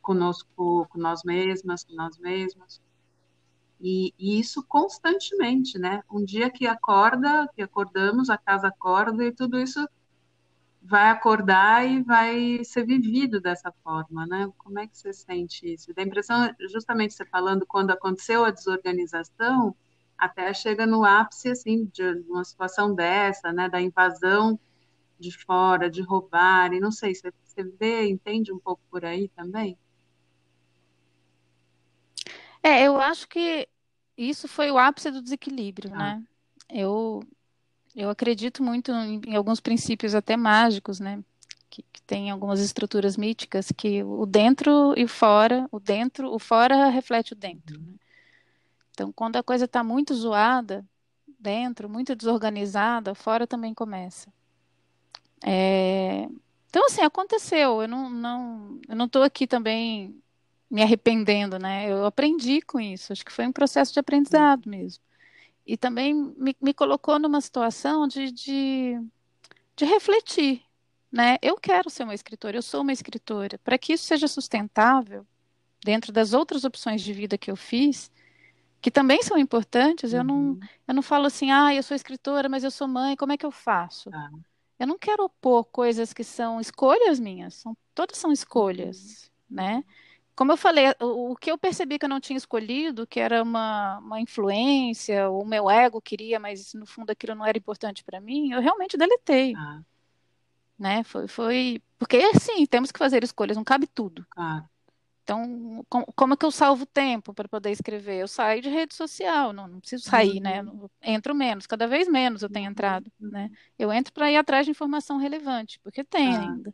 [0.02, 2.82] conosco, com nós mesmas, com nós mesmos.
[3.80, 6.02] E, e, isso constantemente, né?
[6.12, 9.88] Um dia que acorda, que acordamos, a casa acorda e tudo isso
[10.88, 14.50] vai acordar e vai ser vivido dessa forma, né?
[14.58, 15.94] Como é que você sente isso?
[15.94, 19.76] Dá a impressão, justamente você falando, quando aconteceu a desorganização,
[20.18, 23.68] até chega no ápice, assim, de uma situação dessa, né?
[23.68, 24.58] Da invasão
[25.20, 29.28] de fora, de roubar, e não sei, você, você vê, entende um pouco por aí
[29.30, 29.78] também?
[32.64, 33.68] É, eu acho que
[34.18, 35.98] isso foi o ápice do desequilíbrio, ah.
[35.98, 36.24] né?
[36.70, 37.22] Eu,
[37.98, 41.20] eu acredito muito em, em, alguns princípios até mágicos, né?
[41.68, 46.38] Que, que tem algumas estruturas míticas que o dentro e o fora, o dentro, o
[46.38, 47.80] fora reflete o dentro.
[47.80, 47.94] Né?
[48.92, 50.86] Então, quando a coisa está muito zoada
[51.40, 54.32] dentro, muito desorganizada, fora também começa.
[55.44, 56.28] É...
[56.70, 57.82] Então, assim, aconteceu.
[57.82, 60.16] Eu não, não, eu não estou aqui também
[60.70, 61.92] me arrependendo, né?
[61.92, 65.02] Eu aprendi com isso, acho que foi um processo de aprendizado mesmo.
[65.68, 68.98] E também me, me colocou numa situação de, de,
[69.76, 70.64] de refletir,
[71.12, 71.38] né?
[71.42, 73.60] Eu quero ser uma escritora, eu sou uma escritora.
[73.60, 75.28] Para que isso seja sustentável,
[75.84, 78.10] dentro das outras opções de vida que eu fiz,
[78.82, 80.60] que também são importantes, eu, não, uhum.
[80.88, 83.46] eu não falo assim, ah, eu sou escritora, mas eu sou mãe, como é que
[83.46, 84.10] eu faço?
[84.14, 84.30] Ah.
[84.80, 89.58] Eu não quero opor coisas que são escolhas minhas, são, todas são escolhas, uhum.
[89.58, 89.84] né?
[90.38, 93.42] Como eu falei, o, o, que eu percebi que eu não tinha escolhido, que era
[93.42, 98.22] uma, uma influência, o meu ego queria, mas no fundo aquilo não era importante para
[98.22, 99.56] mim, eu realmente deletei.
[99.58, 99.82] Ah.
[100.78, 101.04] Né?
[101.04, 101.82] Foi, foi.
[101.98, 104.28] Porque, sim, temos que fazer escolhas, não cabe tudo.
[104.38, 104.64] Ah.
[105.24, 108.22] Então, com, como é que eu salvo tempo para poder escrever?
[108.22, 110.62] Eu saio de rede social, não, não preciso sair, né?
[110.62, 110.84] uhum.
[110.84, 110.88] né?
[111.16, 112.72] Entro menos, cada vez menos eu tenho uhum.
[112.72, 113.50] entrado, né?
[113.78, 116.42] Eu entro para ir atrás de informação relevante, porque tem ah.
[116.42, 116.72] ainda.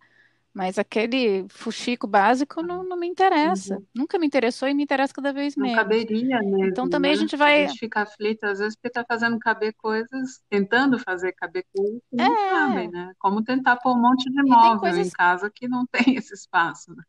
[0.54, 3.78] Mas aquele fuxico básico não, não me interessa.
[3.78, 3.86] Uhum.
[3.94, 5.72] Nunca me interessou e me interessa cada vez Não menos.
[5.72, 7.18] caberia mesmo, Então também a né?
[7.18, 7.68] gente A vai.
[7.68, 12.18] gente fica aflito, às vezes, porque está fazendo caber coisas, tentando fazer caber coisas que
[12.18, 13.14] não cabem, É, né?
[13.20, 15.12] Como tentar pôr um monte de móvel em coisas.
[15.12, 17.04] casa que não tem esse espaço, né?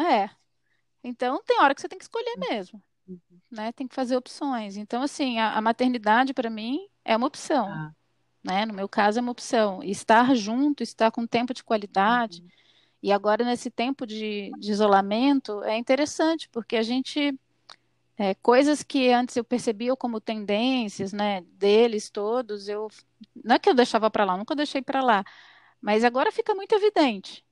[0.00, 0.30] É.
[1.04, 3.40] Então tem hora que você tem que escolher mesmo, Uhum.
[3.50, 3.72] né?
[3.72, 4.76] Tem que fazer opções.
[4.78, 7.94] Então, assim, a, a maternidade para mim é uma opção, Ah,
[8.44, 8.66] né?
[8.66, 9.82] No meu caso é uma opção.
[9.84, 12.42] E estar junto, estar com tempo de qualidade.
[12.42, 12.52] uhum.
[13.04, 17.38] E agora, nesse tempo de, de isolamento, é interessante, porque a gente.
[18.18, 22.88] é, coisas que antes eu percebia como tendências, né, deles todos, eu.
[23.44, 25.24] Não é que eu deixava para lá, nunca deixei para lá.
[25.80, 27.44] Mas agora fica muito evidente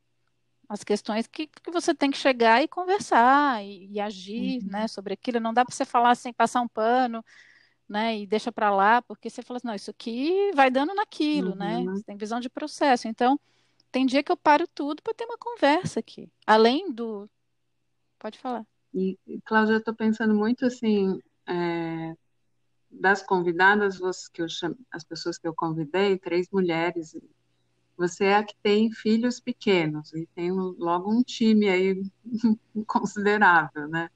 [0.68, 4.70] as questões que, que você tem que chegar e conversar e, e agir, Uhum.
[4.70, 5.40] né, sobre aquilo.
[5.40, 7.24] Não dá para você falar sem passar um pano,
[7.88, 11.54] né, e deixa para lá, porque você fala assim, não, isso aqui vai dando naquilo,
[11.54, 11.78] né?
[11.78, 11.96] Uhum.
[11.96, 13.08] Você tem visão de processo.
[13.08, 13.38] Então,
[13.92, 16.28] tem dia que eu paro tudo para ter uma conversa aqui.
[16.46, 17.28] Além do.
[18.18, 18.66] Pode falar.
[18.94, 22.14] E, Cláudia, eu estou pensando muito assim, é,
[22.90, 27.16] das convidadas, você- que eu cham- as pessoas que eu convidei, três mulheres,
[27.96, 32.02] você é a que tem filhos pequenos e tem logo um time aí
[32.86, 34.10] considerável, né?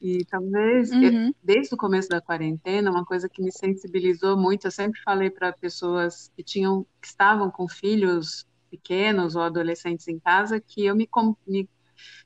[0.00, 1.32] E talvez, Uhum.
[1.42, 5.52] desde o começo da quarentena, uma coisa que me sensibilizou muito, eu sempre falei para
[5.52, 11.06] pessoas que tinham, que estavam com filhos pequenos ou adolescentes em casa, que eu me,
[11.46, 11.68] me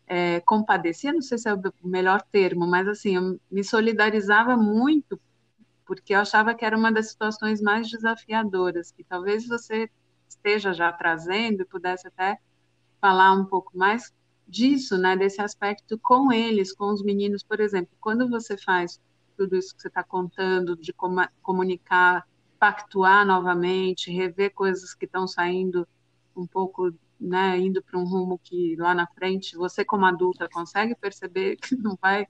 [0.06, 5.20] é, compadecia, não sei se é o melhor termo, mas assim, eu me solidarizava muito,
[5.84, 9.90] porque eu achava que era uma das situações mais desafiadoras, que talvez você
[10.28, 12.38] esteja já trazendo e pudesse até
[13.00, 14.14] falar um pouco mais
[14.46, 19.00] disso, né, desse aspecto com eles, com os meninos, por exemplo, quando você faz
[19.36, 20.94] tudo isso que você está contando, de
[21.42, 22.24] comunicar,
[22.58, 25.86] pactuar novamente, rever coisas que estão saindo
[26.40, 30.94] um pouco, né, indo para um rumo que lá na frente você como adulta consegue
[30.94, 32.26] perceber que não vai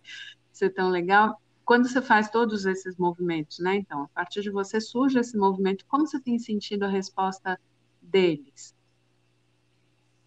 [0.53, 1.41] ser tão legal.
[1.65, 3.75] Quando você faz todos esses movimentos, né?
[3.75, 7.61] Então, a partir de você surge esse movimento, como você tem sentido a resposta
[8.01, 8.75] deles?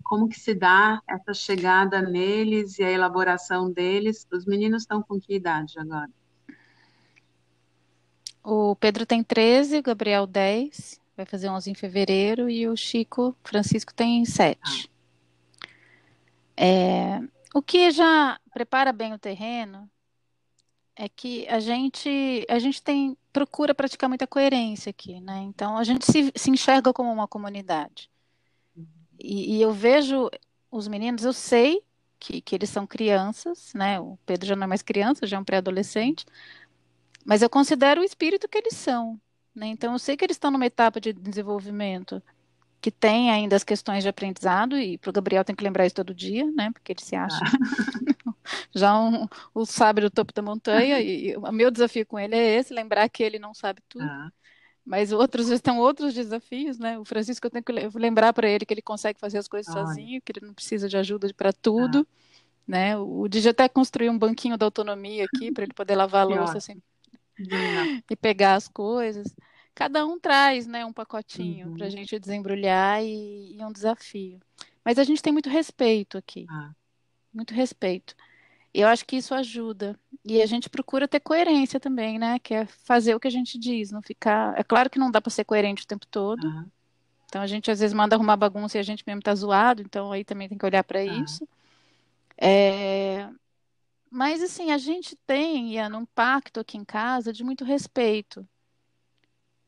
[0.04, 4.28] Como que se dá essa chegada neles e a elaboração deles?
[4.32, 6.10] Os meninos estão com que idade agora?
[8.44, 13.36] O Pedro tem 13, o Gabriel 10, vai fazer 11 em fevereiro, e o Chico
[13.44, 14.90] Francisco tem 7.
[16.56, 17.20] É,
[17.54, 19.90] o que já prepara bem o terreno
[20.96, 25.40] é que a gente a gente tem procura praticar muita coerência aqui, né?
[25.44, 28.10] Então a gente se, se enxerga como uma comunidade.
[29.20, 30.30] E, e eu vejo
[30.72, 31.82] os meninos, eu sei
[32.18, 34.00] que, que eles são crianças, né?
[34.00, 36.26] O Pedro já não é mais criança, já é um pré-adolescente,
[37.26, 39.20] mas eu considero o espírito que eles são,
[39.60, 39.68] né?
[39.68, 42.24] Então eu sei que eles estão numa etapa de desenvolvimento
[42.82, 45.96] que tem ainda as questões de aprendizado, e para o Gabriel tem que lembrar isso
[45.96, 46.72] todo dia, né?
[46.74, 47.46] Porque ele se acha
[48.74, 52.36] já um, o sábio do topo da montanha, e, e o meu desafio com ele
[52.36, 54.12] é esse, lembrar que ele não sabe tudo.
[54.12, 54.32] Ah,
[54.86, 57.00] Mas outros estão outros desafios, né?
[57.00, 59.72] O Francisco eu tenho que le- lembrar para ele que ele consegue fazer as coisas
[59.74, 59.74] Olha.
[59.74, 62.08] sozinho, que ele não precisa de ajuda para tudo,
[62.68, 62.98] né?
[62.98, 66.58] O Digi até construiu um banquinho da autonomia aqui para ele poder lavar a louça
[66.60, 66.82] assim,
[68.10, 69.34] e pegar as coisas.
[69.80, 71.78] Cada um traz, né, um pacotinho Uhum.
[71.78, 74.38] para a gente desembrulhar e, e um desafio.
[74.84, 76.72] Mas a gente tem muito respeito aqui, Ah,
[77.34, 78.14] muito respeito.
[78.74, 79.98] E eu acho que isso ajuda.
[80.26, 82.40] E a gente procura ter coerência também, né?
[82.40, 84.60] Que é fazer o que a gente diz, não ficar.
[84.60, 86.46] É claro que não dá para ser coerente o tempo todo.
[86.46, 86.66] ah,
[87.28, 90.12] Então a gente às vezes manda arrumar bagunça e a gente mesmo tá zoado, então
[90.12, 91.48] aí também tem que olhar para isso.
[92.38, 93.30] É,
[94.12, 98.48] Mas assim, a gente tem, Ian, um pacto aqui em casa de muito respeito.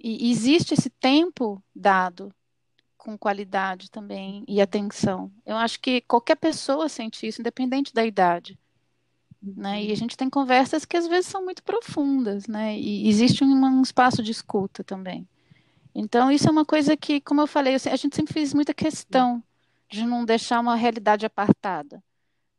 [0.04, 2.34] E existe esse tempo dado
[2.98, 5.32] com qualidade também e atenção.
[5.46, 8.58] Eu acho que qualquer pessoa sente isso, independente da idade.
[9.42, 9.86] Né?
[9.86, 12.78] E a gente tem conversas que às vezes são muito profundas, né?
[12.78, 15.28] E existe um, um espaço de escuta também.
[15.96, 18.74] Então, isso é uma coisa que, como eu falei, eu a gente sempre fez muita
[18.74, 19.44] questão
[19.90, 22.02] de não deixar uma realidade apartada.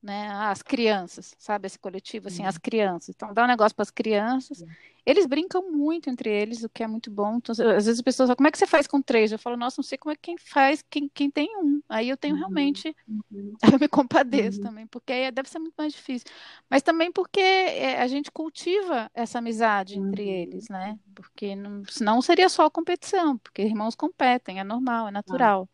[0.03, 0.29] Né?
[0.31, 1.67] As crianças, sabe?
[1.67, 3.11] Esse coletivo, assim, as crianças.
[3.11, 4.65] Então, dá um negócio para as crianças.
[5.07, 7.37] Eles brincam muito entre eles, o que é muito bom.
[7.37, 9.31] Então, às vezes as pessoas falam, como é que você faz com três?
[9.33, 11.81] Eu falo, nossa, não sei como é que quem faz, quem, quem tem um.
[11.89, 12.37] Aí eu tenho Uhum.
[12.37, 14.61] realmente uhum, eu me compadeço Uhum.
[14.61, 16.27] também, porque aí deve ser muito mais difícil.
[16.71, 20.29] Mas também porque é, a gente cultiva essa amizade entre Uhum.
[20.29, 20.99] eles, né?
[21.15, 25.69] Porque não, senão seria só competição, porque irmãos competem, é normal, é natural.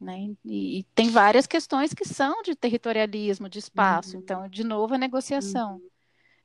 [0.00, 0.34] Né?
[0.44, 4.16] E, e tem várias questões que são de territorialismo, de espaço.
[4.16, 4.22] Uhum.
[4.22, 5.80] Então, de novo, a negociação.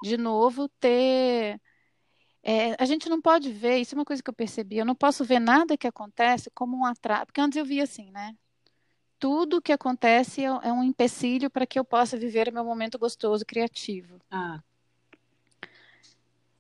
[0.04, 1.60] De novo, ter.
[2.44, 4.96] é, a gente não pode ver, isso é uma coisa que eu percebi, eu não
[4.96, 7.28] posso ver nada que acontece como um atraso.
[7.28, 8.36] Porque antes eu via assim, né?
[9.20, 13.00] tudo que acontece é, é um empecilho para que eu possa viver o meu momento
[13.00, 14.20] gostoso, criativo.
[14.30, 14.62] Ah,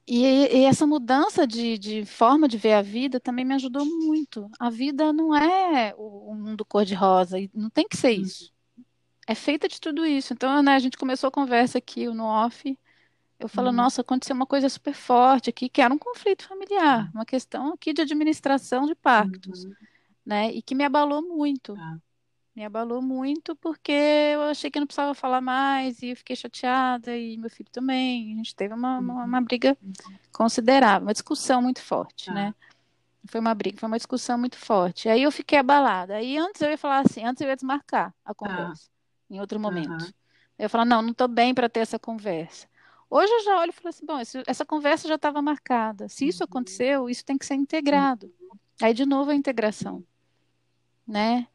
[0.08, 0.22] E,
[0.60, 4.50] e essa mudança de, de forma de ver a vida também me ajudou muito.
[4.60, 8.54] A vida não é o, o mundo cor-de-rosa, e não tem que ser isso.
[9.28, 10.34] É feita de tudo isso.
[10.34, 12.78] Então, né, a gente começou a conversa aqui no off.
[13.40, 13.74] Eu falo, Uhum.
[13.74, 17.94] nossa, aconteceu uma coisa super forte aqui, que era um conflito familiar, uma questão aqui
[17.94, 19.76] de administração de pactos, uhum,
[20.26, 20.52] né?
[20.54, 21.82] E que me abalou muito.
[21.82, 22.00] tá.
[22.56, 27.16] Me abalou muito porque eu achei que não precisava falar mais e eu fiquei chateada
[27.18, 28.34] e meu filho também.
[28.34, 29.24] A gente teve uma, uma, Uhum.
[29.26, 29.78] uma briga
[30.32, 32.34] considerável, uma discussão muito forte, Tá.
[32.34, 32.54] né?
[33.28, 35.10] Foi uma briga, foi uma discussão muito forte.
[35.10, 36.16] Aí eu fiquei abalada.
[36.16, 38.90] Aí antes eu ia falar assim, antes eu ia desmarcar a conversa,
[39.30, 39.90] em outro momento.
[39.90, 40.14] Aham.
[40.58, 42.68] Eu ia falar, não, não estou bem para ter essa conversa.
[43.10, 46.08] Hoje eu já olho e falo assim, bom, esse- essa conversa já estava marcada.
[46.08, 46.46] Se isso Uhum.
[46.46, 48.34] aconteceu, isso tem que ser integrado.
[48.82, 50.04] Aí de novo a integração,
[51.08, 51.48] né?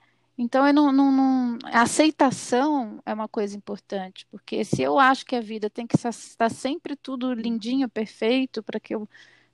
[0.43, 5.27] Então eu não, não, não- a aceitação é uma coisa importante, porque se eu acho
[5.27, 9.07] que a vida tem que estar sempre tudo lindinho, perfeito, para que eu,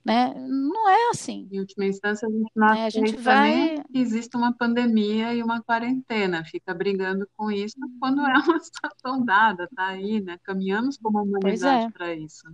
[0.03, 0.33] né?
[0.33, 1.45] Não é assim.
[1.51, 2.85] Em última instância, a gente não Né?
[2.85, 3.83] A gente vai.
[3.83, 9.25] que existe uma pandemia e uma quarentena, fica brigando com isso quando é uma situação
[9.25, 10.39] dada, tá aí, né?
[10.41, 11.91] Caminhamos como humanidade é.
[11.91, 12.47] para isso.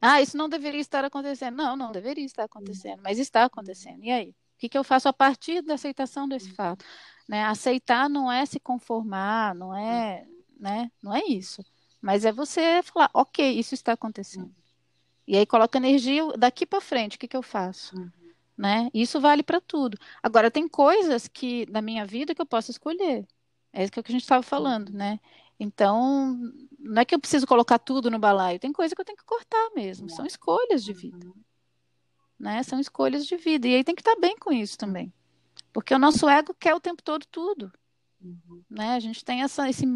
[0.00, 1.56] Ah, isso não deveria estar acontecendo.
[1.56, 4.04] Não, não deveria estar acontecendo, mas está acontecendo.
[4.04, 4.34] E aí?
[4.60, 6.84] O que que eu faço a partir da aceitação desse fato?
[7.26, 7.42] Né?
[7.44, 10.26] Aceitar não é se conformar, não é,
[10.58, 10.90] né?
[11.02, 11.64] Não é isso.
[11.98, 14.54] Mas é você falar, ok, isso está acontecendo.
[15.26, 17.96] E aí coloca energia daqui para frente, o que que eu faço?
[17.96, 18.10] Uhum.
[18.54, 18.90] Né?
[18.92, 19.96] Isso vale para tudo.
[20.22, 23.26] Agora, tem coisas que na minha vida que eu posso escolher.
[23.72, 25.18] É isso que a gente estava falando, né?
[25.58, 26.38] Então,
[26.78, 29.24] não é que eu preciso colocar tudo no balaio, tem coisa que eu tenho que
[29.24, 30.10] cortar mesmo.
[30.10, 31.32] São escolhas de vida, Uhum.
[32.40, 32.62] Né?
[32.62, 33.68] São escolhas de vida.
[33.68, 35.12] E aí tem que estar bem com isso também.
[35.72, 37.72] Porque o nosso ego quer o tempo todo tudo,
[38.22, 38.62] Uhum.
[38.68, 38.94] né?
[38.94, 39.86] A gente tem essa, esse,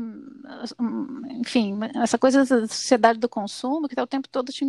[1.41, 4.65] enfim, essa coisa da sociedade do consumo que está o tempo todo te...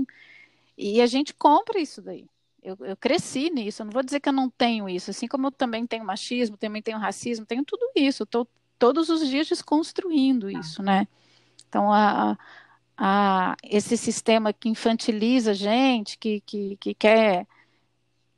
[0.77, 2.25] e a gente compra isso daí.
[2.61, 3.81] Eu, eu cresci nisso.
[3.81, 5.11] Eu não vou dizer que eu não tenho isso.
[5.11, 8.23] Assim como eu também tenho machismo, também tenho racismo, tenho tudo isso.
[8.23, 8.47] Estou
[8.79, 11.07] todos os dias desconstruindo isso, né?
[11.69, 12.37] Então, a,
[12.97, 17.47] a, esse sistema que infantiliza a gente, que, que, que quer,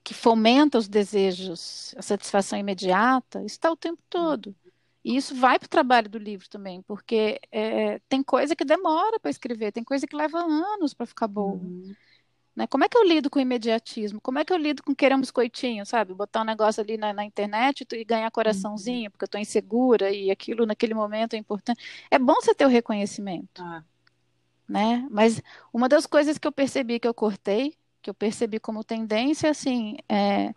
[0.07, 4.55] que fomenta os desejos, a satisfação imediata, está o tempo todo.
[5.03, 9.19] E isso vai para o trabalho do livro também, porque é, tem coisa que demora
[9.19, 11.55] para escrever, tem coisa que leva anos para ficar boa.
[11.55, 11.93] Uhum.
[12.55, 12.65] Né?
[12.67, 14.21] Como é que eu lido com o imediatismo?
[14.21, 16.13] Como é que eu lido com querer um biscoitinho, sabe?
[16.13, 20.31] Botar um negócio ali na, na internet e ganhar coraçãozinho, porque eu estou insegura e
[20.31, 21.83] aquilo naquele momento é importante.
[22.09, 23.83] É bom você ter o reconhecimento, Ah,
[24.69, 25.05] né?
[25.11, 25.41] Mas
[25.73, 27.75] uma das coisas que eu percebi que eu cortei,
[28.07, 30.53] que eu percebi como tendência, assim, é...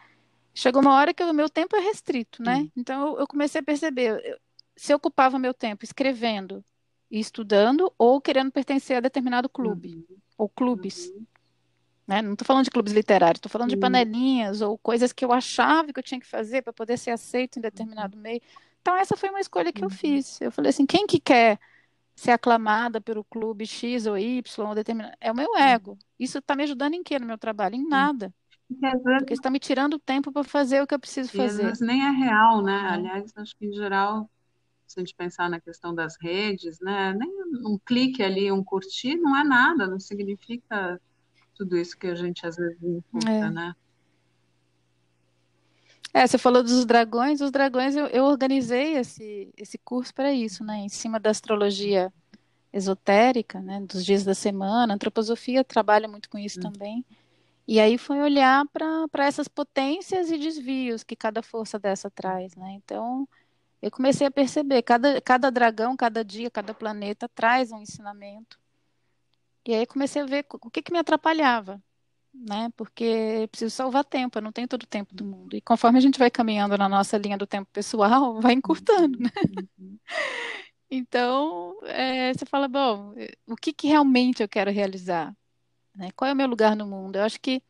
[0.54, 2.58] chegou uma hora que o meu tempo é restrito, né?
[2.58, 2.70] Hum.
[2.76, 4.38] Então eu, eu comecei a perceber, eu,
[4.76, 6.64] se eu ocupava meu tempo escrevendo
[7.10, 10.16] e estudando ou querendo pertencer a determinado clube uhum.
[10.38, 11.08] ou clubes.
[11.08, 11.26] Uhum.
[12.06, 12.22] Né?
[12.22, 15.92] Não estou falando de clubes literários, estou falando de panelinhas ou coisas que eu achava
[15.92, 18.40] que eu tinha que fazer para poder ser aceito em determinado meio.
[18.80, 19.90] Então, essa foi uma escolha que eu Uhum.
[19.90, 20.40] fiz.
[20.40, 21.58] Eu falei assim: quem que quer
[22.20, 25.14] ser aclamada pelo clube X ou Y ou determinado?
[25.20, 25.98] É o meu ego.
[26.18, 27.74] Isso está me ajudando em quê no meu trabalho?
[27.76, 28.32] Em nada.
[29.18, 31.64] Porque está me tirando tempo para fazer o que eu preciso fazer.
[31.64, 32.80] vezes nem é real, né?
[32.82, 32.88] Né?
[32.90, 34.30] Aliás, acho que em geral,
[34.86, 37.14] se a gente pensar na questão das redes, né?
[37.14, 37.28] Nem
[37.66, 41.00] um clique ali, um curtir, não é nada, não significa
[41.54, 43.50] tudo isso que a gente às vezes imputa, É.
[43.50, 43.74] né?
[46.12, 47.40] É, você falou dos dragões.
[47.40, 50.78] Os dragões, eu, eu organizei esse, esse curso para isso, né?
[50.78, 52.12] Em cima da astrologia
[52.72, 53.80] esotérica, né?
[53.82, 54.92] Dos dias da semana.
[54.92, 56.62] A antroposofia trabalha muito com isso Hum.
[56.62, 57.06] também.
[57.68, 62.72] E aí foi olhar para essas potências e desvios que cada força dessa traz, né?
[62.72, 63.28] Então,
[63.82, 68.58] eu comecei a perceber, cada, cada dragão, cada dia, cada planeta traz um ensinamento.
[69.66, 71.82] E aí comecei a ver o que que me atrapalhava,
[72.32, 72.70] né?
[72.76, 75.56] Porque eu preciso salvar tempo, eu não tenho todo o tempo do mundo.
[75.56, 79.30] E conforme a gente vai caminhando na nossa linha do tempo pessoal, vai encurtando, né?
[79.78, 79.98] Uhum.
[80.90, 85.34] Então, é, você fala, bom, eh, o que que realmente eu quero realizar?
[85.94, 86.10] Né?
[86.16, 87.16] Qual é o meu lugar no mundo?
[87.16, 87.62] Eu acho que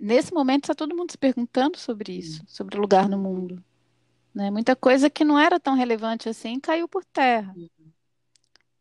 [0.00, 3.62] nesse momento está todo mundo se perguntando sobre isso, sobre o lugar no mundo.
[4.32, 4.50] Né?
[4.50, 7.52] Muita coisa que não era tão relevante assim caiu por terra.
[7.56, 7.68] Uhum.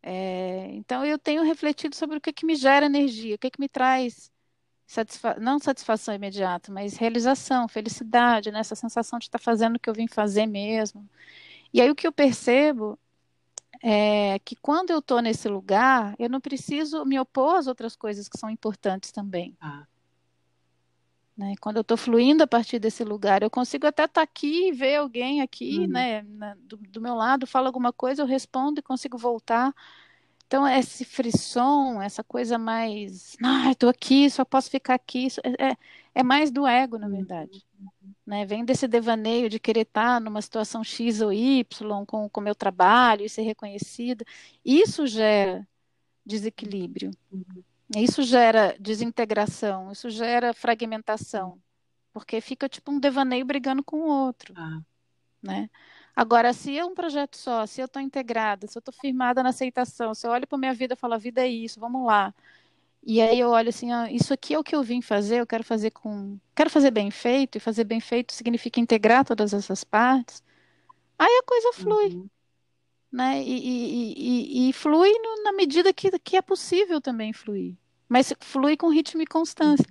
[0.04, 3.60] É, então eu tenho refletido sobre o que que me gera energia, o que que
[3.60, 4.33] me traz
[4.94, 8.60] satisfa não satisfação imediata, mas realização, felicidade, né?
[8.60, 11.08] Essa sensação de estar fazendo o que eu vim fazer mesmo.
[11.74, 12.98] E aí o que eu percebo
[13.82, 18.30] é que quando eu estou nesse lugar, eu não preciso me opor às outras coisas
[18.30, 19.58] que são importantes também.
[19.60, 19.86] Ah,
[21.36, 21.56] Né?
[21.60, 24.72] Quando eu estou fluindo a partir desse lugar, eu consigo até estar tá aqui e
[24.72, 25.88] ver alguém aqui, uhum.
[25.88, 29.74] né, na, do, do, meu lado, fala alguma coisa, eu respondo e consigo voltar.
[30.48, 35.78] Então, esse frisson, essa coisa mais, ah, estou aqui, só posso ficar aqui, é, é,
[36.16, 37.64] é mais do ego, na verdade.
[37.80, 38.14] Uhum.
[38.26, 38.46] Né?
[38.46, 41.66] Vem desse devaneio de querer estar numa situação X ou Y
[42.06, 44.24] com o meu trabalho e ser reconhecida.
[44.64, 45.68] Isso gera
[46.26, 47.12] desequilíbrio.
[47.32, 47.64] Uhum.
[47.96, 51.60] Isso gera desintegração, isso gera fragmentação,
[52.12, 54.82] porque fica tipo um devaneio brigando com o outro, ah.
[55.42, 55.70] né?
[56.16, 59.50] Agora, se é um projeto só, se eu estou integrada, se eu estou firmada na
[59.50, 62.34] aceitação, se eu olho para minha vida e falo, a vida é isso, vamos lá.
[63.04, 65.48] E aí eu olho assim, ah, isso aqui é o que eu vim fazer, eu
[65.48, 69.84] quero fazer com, quero fazer bem feito, e fazer bem feito significa integrar todas essas
[69.84, 70.44] partes.
[71.20, 72.16] Aí a coisa flui.
[72.16, 72.30] Uhum
[73.14, 73.44] né?
[73.44, 74.14] E, e,
[74.66, 77.76] e, e flui no, na medida que, que é possível também fluir.
[78.10, 79.86] Mas flui com ritmo e constância.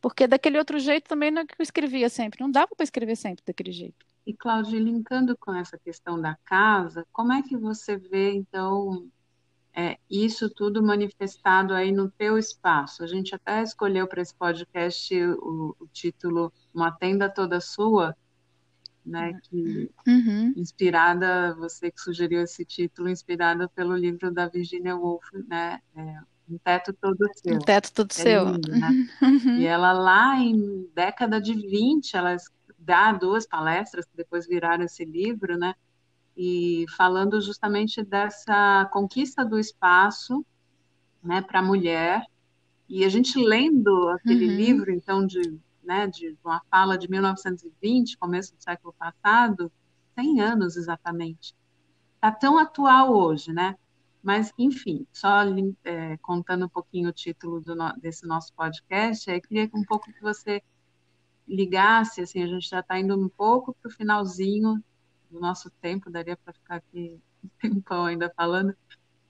[0.00, 2.40] Porque daquele outro jeito também não é que eu escrevia sempre.
[2.40, 4.06] Não dava para escrever sempre daquele jeito.
[4.28, 9.08] E, Cláudia, linkando com essa questão da casa, como é que você vê, então,
[9.74, 13.02] é, isso tudo manifestado aí no teu espaço?
[13.02, 18.14] A gente até escolheu para esse podcast o, o título Uma Tenda Toda Sua,
[19.02, 19.32] né?
[19.44, 20.52] Que uhum.
[20.58, 25.80] inspirada, você que sugeriu esse título, inspirada pelo livro da Virginia Woolf, né?
[25.96, 26.18] É,
[26.50, 27.54] um teto todo seu.
[27.54, 28.44] Um teto todo é seu.
[28.44, 28.90] Lindo, né?
[29.22, 29.58] Uhum.
[29.58, 32.36] E ela lá em década de 20, ela
[32.88, 35.74] dá duas palestras que depois viraram esse livro, né?
[36.34, 40.44] E falando justamente dessa conquista do espaço,
[41.22, 42.24] né, para a mulher.
[42.88, 44.56] E a gente lendo aquele uhum.
[44.56, 49.72] livro, então, de né, de uma fala de 1920, começo do século passado,
[50.14, 51.54] 100 anos exatamente.
[52.14, 53.74] Está tão atual hoje, né?
[54.22, 55.44] Mas, enfim, só
[55.84, 60.20] é, contando um pouquinho o título no, desse nosso podcast, eu queria um pouco que
[60.20, 60.62] você
[61.48, 64.82] ligasse, assim, a gente já está indo um pouco para o finalzinho
[65.30, 68.74] do nosso tempo, daria para ficar aqui um tempão ainda falando,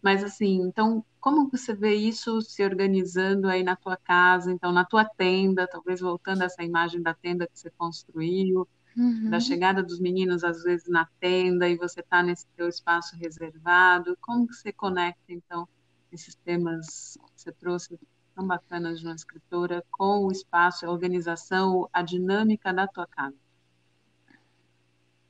[0.02, 4.84] mas assim, então, como você vê isso se organizando aí na tua casa, então na
[4.84, 8.66] tua tenda, talvez voltando a essa imagem da tenda que você construiu,
[8.96, 9.30] uhum.
[9.30, 14.16] da chegada dos meninos às vezes na tenda e você está nesse teu espaço reservado,
[14.20, 15.68] como que você conecta então
[16.12, 17.98] esses temas que você trouxe
[18.38, 23.34] tão bacanas de uma escritora com o espaço, a organização, a dinâmica da tua casa?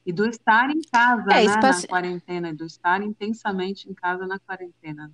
[0.05, 1.83] E do estar em casa, é, né, espaço...
[1.83, 5.11] na quarentena, do estar intensamente em casa na quarentena.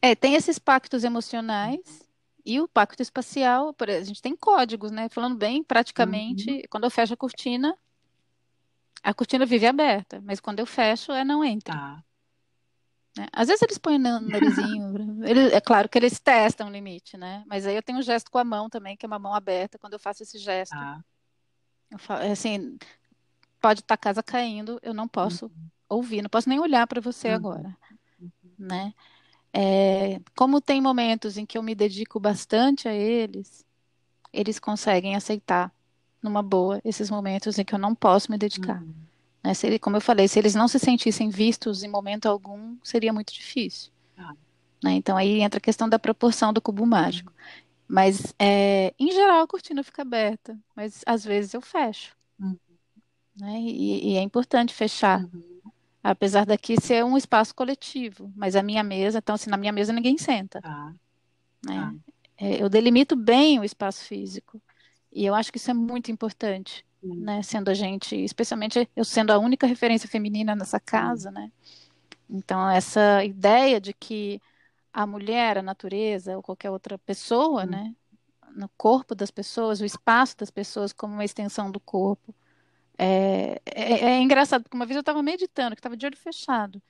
[0.00, 2.06] É, tem esses pactos emocionais
[2.44, 5.08] e o pacto espacial, a gente tem códigos, né?
[5.08, 6.62] Falando bem, praticamente, uhum.
[6.70, 7.76] quando eu fecho a cortina,
[9.02, 11.74] a cortina vive aberta, mas quando eu fecho, é não entra.
[11.74, 12.13] Ah.
[13.16, 13.26] Né?
[13.32, 14.92] Às vezes eles põem no narizinho,
[15.24, 17.44] eles, é claro que eles testam o limite, né?
[17.46, 19.78] Mas aí eu tenho um gesto com a mão também, que é uma mão aberta,
[19.78, 20.74] quando eu faço esse gesto.
[20.74, 21.00] Ah.
[21.98, 22.76] Falo, assim,
[23.60, 25.68] pode estar tá a casa caindo, eu não posso uhum.
[25.88, 27.34] ouvir, não posso nem olhar para você uhum.
[27.34, 27.76] agora,
[28.20, 28.30] uhum.
[28.58, 28.92] né?
[29.56, 33.64] É, como tem momentos em que eu me dedico bastante a eles,
[34.32, 35.72] eles conseguem aceitar
[36.20, 38.82] numa boa esses momentos em que eu não posso me dedicar.
[38.82, 38.94] Uhum.
[39.44, 39.52] Né?
[39.52, 43.12] Se ele, como eu falei, se eles não se sentissem vistos em momento algum, seria
[43.12, 43.92] muito difícil.
[44.16, 44.34] Ah.
[44.82, 44.92] Né?
[44.92, 47.32] Então aí entra a questão da proporção do cubo mágico.
[47.86, 52.16] Mas, é, em geral, a cortina fica aberta, mas às vezes eu fecho.
[52.40, 52.56] Uhum.
[53.38, 53.60] Né?
[53.60, 55.22] E, e, é importante fechar.
[55.22, 55.60] Uhum.
[56.02, 59.92] Apesar daqui ser um espaço coletivo, mas a minha mesa, então, assim, na minha mesa
[59.92, 60.60] ninguém senta.
[60.64, 60.92] Ah.
[61.64, 61.76] Né?
[61.76, 61.94] Ah.
[62.38, 64.60] É, eu delimito bem o espaço físico.
[65.12, 66.93] E eu acho que isso é muito importante, uhum.
[67.04, 67.42] Né?
[67.42, 71.50] Sendo a gente, especialmente eu sendo a única referência feminina nessa casa, né?
[72.28, 74.40] Então, essa ideia de que
[74.92, 77.94] a mulher, a natureza ou qualquer outra pessoa, né?
[78.54, 82.34] No corpo das pessoas, o espaço das pessoas como uma extensão do corpo.
[82.96, 86.80] É, é, é engraçado, porque uma vez eu estava meditando, que estava de olho fechado.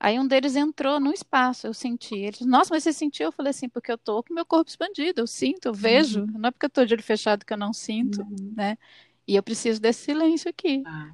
[0.00, 2.14] Aí um deles entrou no espaço, eu senti.
[2.14, 3.26] Eles, nossa, mas você sentiu?
[3.26, 6.20] Eu falei assim, porque eu tô com meu corpo expandido, eu sinto, eu vejo.
[6.20, 6.38] Uhum.
[6.38, 8.52] Não é porque eu tô de olho fechado que eu não sinto, uhum.
[8.56, 8.78] né?
[9.28, 10.82] E eu preciso desse silêncio aqui.
[10.86, 11.12] Ah.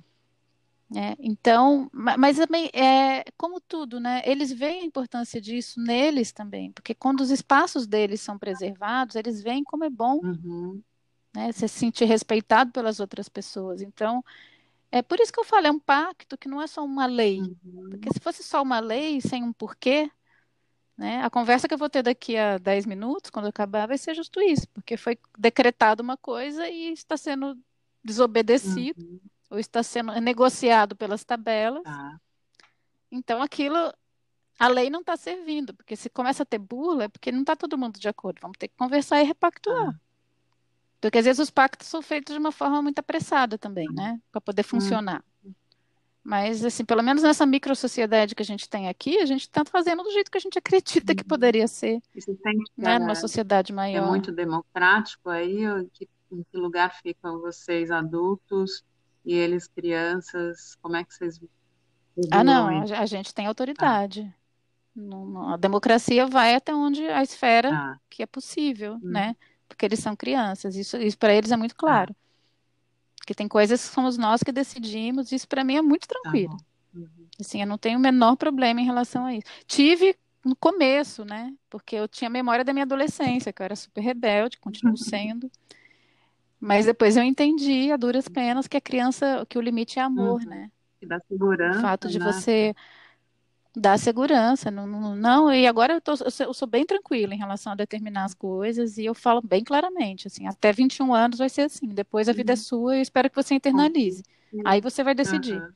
[0.94, 4.22] É, então, mas também é como tudo, né?
[4.24, 9.42] Eles veem a importância disso neles também, porque quando os espaços deles são preservados, eles
[9.42, 10.80] veem como é bom, uhum.
[11.34, 11.50] né?
[11.50, 13.82] Se sentir respeitado pelas outras pessoas.
[13.82, 14.22] Então,
[14.92, 17.40] é por isso que eu falo, é um pacto que não é só uma lei,
[17.40, 17.88] uhum.
[17.90, 20.08] porque se fosse só uma lei sem um porquê,
[20.96, 21.24] né?
[21.24, 24.40] A conversa que eu vou ter daqui a 10 minutos, quando acabar, vai ser justo
[24.40, 27.58] isso, porque foi decretado uma coisa e está sendo
[28.04, 29.02] desobedecido.
[29.02, 29.20] Uhum
[29.54, 31.82] ou está sendo negociado pelas tabelas.
[31.86, 32.16] Ah.
[33.10, 33.76] Então aquilo
[34.58, 37.56] a lei não está servindo, porque se começa a ter burla, é porque não está
[37.56, 38.40] todo mundo de acordo.
[38.40, 39.88] Vamos ter que conversar e repactuar.
[39.88, 40.00] Ah.
[41.00, 43.94] Porque às vezes os pactos são feitos de uma forma muito apressada também, Hum.
[43.94, 44.20] né?
[44.32, 45.24] Para poder funcionar.
[46.22, 50.02] Mas, assim, pelo menos nessa micro-sociedade que a gente tem aqui, a gente está fazendo
[50.02, 52.94] do jeito que a gente acredita que poderia ser, você sente que né?
[52.94, 54.08] é, Numa sociedade é maior.
[54.08, 55.58] muito democrático aí?
[55.92, 58.84] Que, em que lugar ficam vocês adultos
[59.24, 60.76] e eles crianças?
[60.82, 61.40] Como é que vocês
[62.30, 64.32] Ah, não, a gente tem autoridade.
[64.94, 68.00] Não- não- a democracia vai até onde a esfera Tá.
[68.08, 69.00] que é possível, Hum.
[69.02, 69.36] né?
[69.68, 70.76] Porque eles são crianças.
[70.76, 72.14] Isso, isso para eles é muito claro.
[73.26, 75.32] Que tem coisas que somos nós que decidimos.
[75.32, 76.56] Isso para mim é muito Tá tranquilo.
[76.94, 77.08] Uhum.
[77.40, 79.46] Assim, eu não tenho o menor problema em relação a isso.
[79.66, 81.52] Tive no começo, né?
[81.70, 85.50] Porque eu tinha memória da minha adolescência, que eu era super rebelde, continuo sendo.
[86.64, 90.42] Mas depois eu entendi, a duras penas, que a criança, que o limite é amor,
[90.42, 90.46] Uhum.
[90.46, 90.70] né?
[91.00, 91.20] Que dá
[91.66, 92.20] O segurança, fato de né?
[92.20, 92.74] você
[93.76, 94.70] dar segurança.
[94.70, 96.12] Não, não, não, e agora eu, tô,
[96.44, 100.26] eu sou- bem tranquila em relação a determinar as coisas e eu falo bem claramente,
[100.26, 102.56] assim, até 21 anos vai ser assim, depois a vida é Uhum.
[102.56, 104.22] sua e eu espero que você internalize.
[104.62, 105.64] Aí você vai decidir.
[105.64, 105.74] Aham.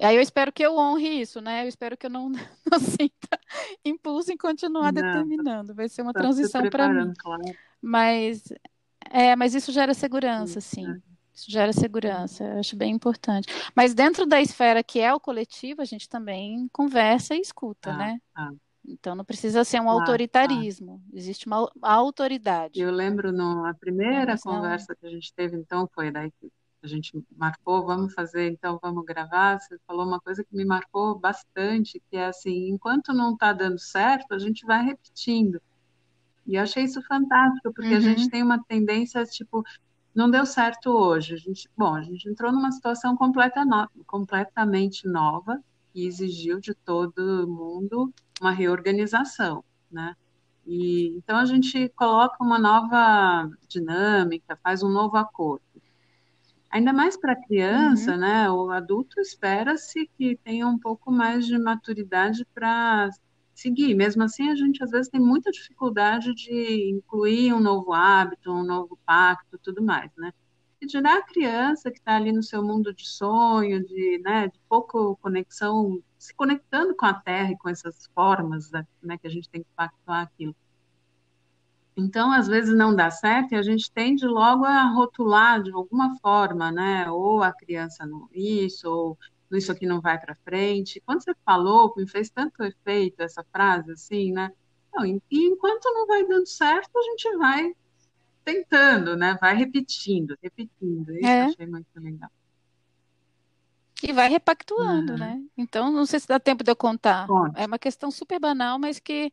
[0.00, 1.64] Aí eu espero que eu honre isso, né?
[1.64, 2.30] Eu espero que eu não,
[2.70, 3.40] não sinta
[3.84, 5.74] impulso em continuar Não, determinando.
[5.74, 7.16] Vai ser uma Tá transição para mim.
[7.18, 7.58] claro.
[7.82, 8.44] Mas
[9.10, 10.86] é, mas isso gera segurança, sim.
[10.86, 11.12] é.
[11.34, 13.48] Isso gera segurança, eu acho bem importante.
[13.74, 17.96] Mas dentro da esfera que é o coletivo, a gente também conversa e escuta, Tá,
[17.96, 18.20] né?
[18.34, 18.52] tá.
[18.86, 22.80] Então não precisa ser um Claro, autoritarismo, existe uma au- autoridade.
[22.80, 26.50] Eu lembro na primeira conversa que a gente teve, então, foi daí que
[26.82, 29.60] a gente marcou, vamos fazer, então vamos gravar.
[29.60, 33.78] Você falou uma coisa que me marcou bastante, que é assim, enquanto não está dando
[33.78, 35.60] certo, a gente vai repetindo.
[36.46, 38.30] E eu achei isso fantástico, porque a gente Uhum.
[38.30, 39.64] tem uma tendência, tipo,
[40.14, 41.34] não deu certo hoje.
[41.34, 45.58] A gente, bom, a gente entrou numa situação completa no- completamente nova,
[45.92, 50.14] que exigiu de todo mundo uma reorganização, né?
[50.66, 55.62] E então a gente coloca uma nova dinâmica, faz um novo acordo.
[56.70, 58.50] Ainda mais para a criança, né?
[58.50, 63.08] O adulto espera-se que tenha um pouco mais de maturidade para
[63.54, 63.94] seguir.
[63.94, 68.64] Mesmo assim, a gente às vezes tem muita dificuldade de incluir um novo hábito, um
[68.64, 70.32] novo pacto, tudo mais, né?
[70.80, 74.58] E dirá a criança que está ali no seu mundo de sonho, de, né, de
[74.68, 79.48] pouco conexão, se conectando com a terra e com essas formas, né, que a gente
[79.48, 80.56] tem que pactuar aquilo.
[81.96, 86.18] Então, às vezes não dá certo e a gente tende logo a rotular de alguma
[86.20, 87.10] forma, né?
[87.10, 89.18] Ou a criança não isso, ou
[89.56, 91.00] isso aqui não vai para frente.
[91.04, 94.50] Quando você falou, me fez tanto efeito essa frase, assim, né?
[94.94, 97.74] Não, e enquanto não vai dando certo, a gente vai
[98.44, 99.36] tentando, né?
[99.40, 101.10] Vai repetindo, repetindo.
[101.12, 101.42] Isso É.
[101.44, 102.30] eu achei muito legal.
[104.02, 105.18] E vai repactuando, Uhum.
[105.18, 105.40] né?
[105.56, 107.26] Então, não sei se dá tempo de eu contar.
[107.28, 107.54] Conte.
[107.60, 109.32] É uma questão super banal, mas que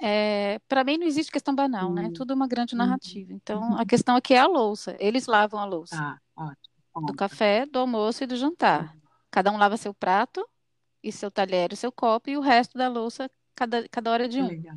[0.00, 2.04] é, para mim não existe questão banal, né?
[2.08, 2.12] Hum.
[2.12, 2.78] Tudo é uma grande Uhum.
[2.78, 3.32] narrativa.
[3.32, 4.96] Então, a questão aqui é a louça.
[4.98, 7.06] Eles lavam a louça Tá, ótimo.
[7.06, 8.96] do café, do almoço e do jantar.
[9.38, 10.44] Cada um lava seu prato
[11.00, 14.42] e seu talher e seu copo, e o resto da louça, cada, cada hora de
[14.42, 14.48] um.
[14.48, 14.74] legal.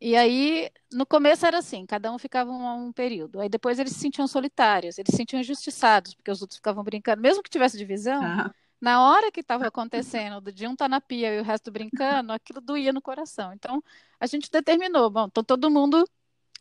[0.00, 3.38] E aí, no começo era assim, cada um ficava um, um período.
[3.38, 7.20] Aí depois eles se sentiam solitários, eles se sentiam injustiçados, porque os outros ficavam brincando.
[7.20, 8.54] Mesmo que tivesse divisão, Tá.
[8.80, 12.62] na hora que estava acontecendo, de um estar na pia e o resto brincando, aquilo
[12.62, 13.52] doía no coração.
[13.52, 13.84] Então,
[14.18, 16.02] a gente determinou, bom, então todo mundo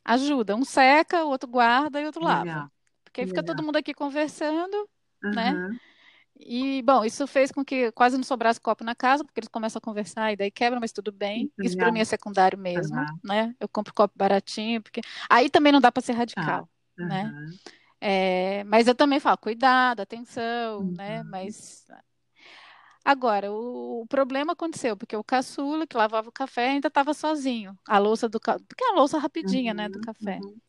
[0.04, 0.54] ajuda.
[0.54, 2.44] Um seca, o outro guarda e o outro lava.
[2.44, 2.72] Legal.
[3.06, 3.56] Porque aí fica Legal.
[3.56, 4.90] todo mundo aqui conversando,
[5.24, 5.54] né?
[6.38, 9.80] E, bom, isso fez com que quase não sobrasse copo na casa, porque eles começam
[9.80, 11.50] a conversar e daí quebra, mas tudo bem.
[11.58, 13.20] Muito Isso para mim é secundário mesmo, Aham.
[13.24, 13.56] né?
[13.60, 17.34] Eu compro copo baratinho, porque aí também não dá para ser radical, né?
[17.34, 17.60] Aham.
[18.02, 21.24] É, mas eu também falo, cuidado, atenção, né?
[21.24, 21.30] Uhum.
[21.30, 21.86] Mas
[23.04, 27.78] agora, o, o problema aconteceu, porque o caçula que lavava o café ainda estava sozinho.
[27.88, 28.58] A louça do ca...
[28.68, 30.40] porque é a louça rapidinha, né, do Uhum, café.
[30.40, 30.62] uhum.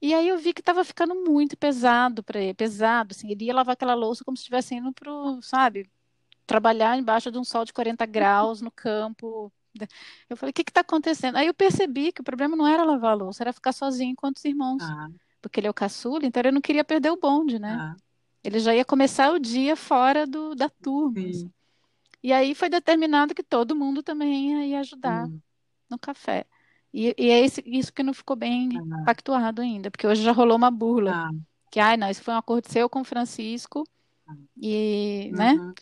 [0.00, 3.54] E aí eu vi que estava ficando muito pesado para ele, pesado, assim, ele ia
[3.54, 5.90] lavar aquela louça como se estivesse indo pro, sabe,
[6.46, 9.52] trabalhar embaixo de um sol de 40 graus no campo.
[10.28, 11.36] Eu falei, o que que tá acontecendo?
[11.36, 14.28] Aí eu percebi que o problema não era lavar a louça, era ficar sozinho com
[14.28, 15.10] os irmãos, Tá,
[15.42, 17.80] porque ele é o caçula, então ele não queria perder o bonde, né?
[17.80, 17.96] tá.
[18.44, 21.20] Ele já ia começar o dia fora do, da turma.
[21.22, 21.30] Sim.
[21.30, 21.52] assim.
[22.22, 25.42] E aí foi determinado que todo mundo também ia ajudar Hum,
[25.90, 26.46] no café.
[26.92, 30.32] E, e é esse- isso que não ficou bem tá, pactuado ainda, porque hoje já
[30.32, 31.12] rolou uma burla.
[31.12, 31.30] tá.
[31.70, 33.84] Que, ai, não, isso foi um acordo seu com o Francisco,
[34.56, 35.52] e, né?
[35.52, 35.74] Uhum.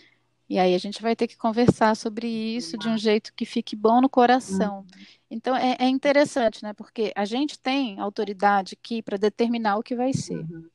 [0.48, 3.74] E aí a gente vai ter que conversar sobre isso de um jeito que fique
[3.74, 4.84] bom no coração.
[5.30, 6.72] Então é, é interessante, né?
[6.72, 10.38] Porque a gente tem autoridade aqui para determinar o que vai ser.
[10.38, 10.68] Uhum.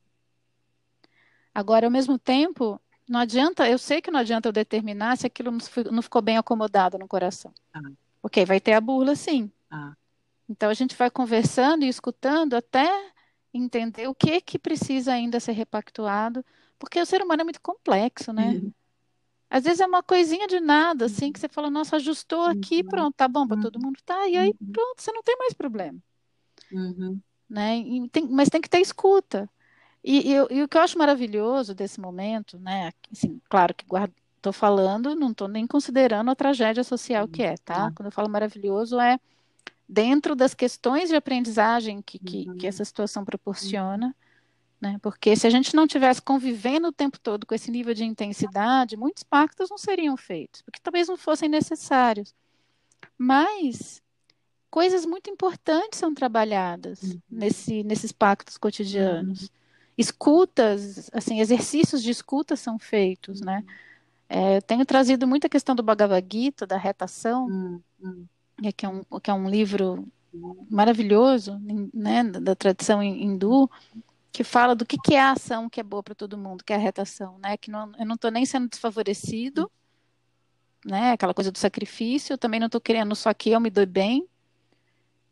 [1.54, 5.50] Agora, ao mesmo tempo, não adianta, eu sei que não adianta eu determinar se aquilo
[5.50, 7.52] não fi- não ficou bem acomodado no coração.
[7.72, 7.80] Tá.
[8.22, 9.50] Ok, vai ter a burla, sim.
[9.70, 9.94] Ah.
[10.52, 12.86] Então a gente vai conversando e escutando até
[13.54, 16.44] entender o que que precisa ainda ser repactuado,
[16.78, 18.52] porque o ser humano é muito complexo, né?
[18.52, 18.72] Uhum.
[19.50, 22.88] Às vezes é uma coisinha de nada, assim, que você fala, nossa, ajustou aqui, Uhum.
[22.90, 24.72] pronto, tá bom para todo mundo, tá, e aí Uhum.
[24.72, 25.98] pronto, você não tem mais problema,
[26.70, 27.22] Uhum.
[27.48, 27.82] né?
[28.10, 29.48] Tem- mas tem que ter escuta.
[30.04, 32.92] E, e e o que eu acho maravilhoso desse momento, né?
[33.12, 37.56] Assim, claro que guardo, tô falando, não tô nem considerando a tragédia social que é,
[37.58, 37.90] tá?
[37.90, 37.96] Uhum.
[37.96, 39.18] Quando eu falo maravilhoso é
[39.92, 42.56] dentro das questões de aprendizagem que, que, Uhum.
[42.56, 44.16] que essa situação proporciona,
[44.80, 44.98] né?
[45.02, 48.96] Porque se a gente não tivesse convivendo o tempo todo com esse nível de intensidade,
[48.96, 52.34] muitos pactos não seriam feitos, porque talvez não fossem necessários.
[53.18, 54.02] Mas
[54.70, 57.20] coisas muito importantes são trabalhadas Uhum.
[57.30, 59.50] nesse, nesses pactos cotidianos.
[59.96, 63.62] Escutas, assim, exercícios de escuta são feitos, né?
[64.28, 67.46] É, eu tenho trazido muita questão do Bhagavad Gita, da retação,
[68.00, 68.26] Uhum.
[68.64, 70.06] É que é um, que é um livro
[70.70, 71.60] maravilhoso,
[71.92, 73.70] né, da, tradição hin- hindu,
[74.32, 76.72] que fala do que, que é a ação que é boa para todo mundo, que
[76.72, 77.56] é a retação, né?
[77.56, 79.70] Que não, eu não estou nem sendo desfavorecido,
[80.84, 81.12] né?
[81.12, 84.26] Aquela coisa do sacrifício, eu também não estou querendo só que eu me dou bem.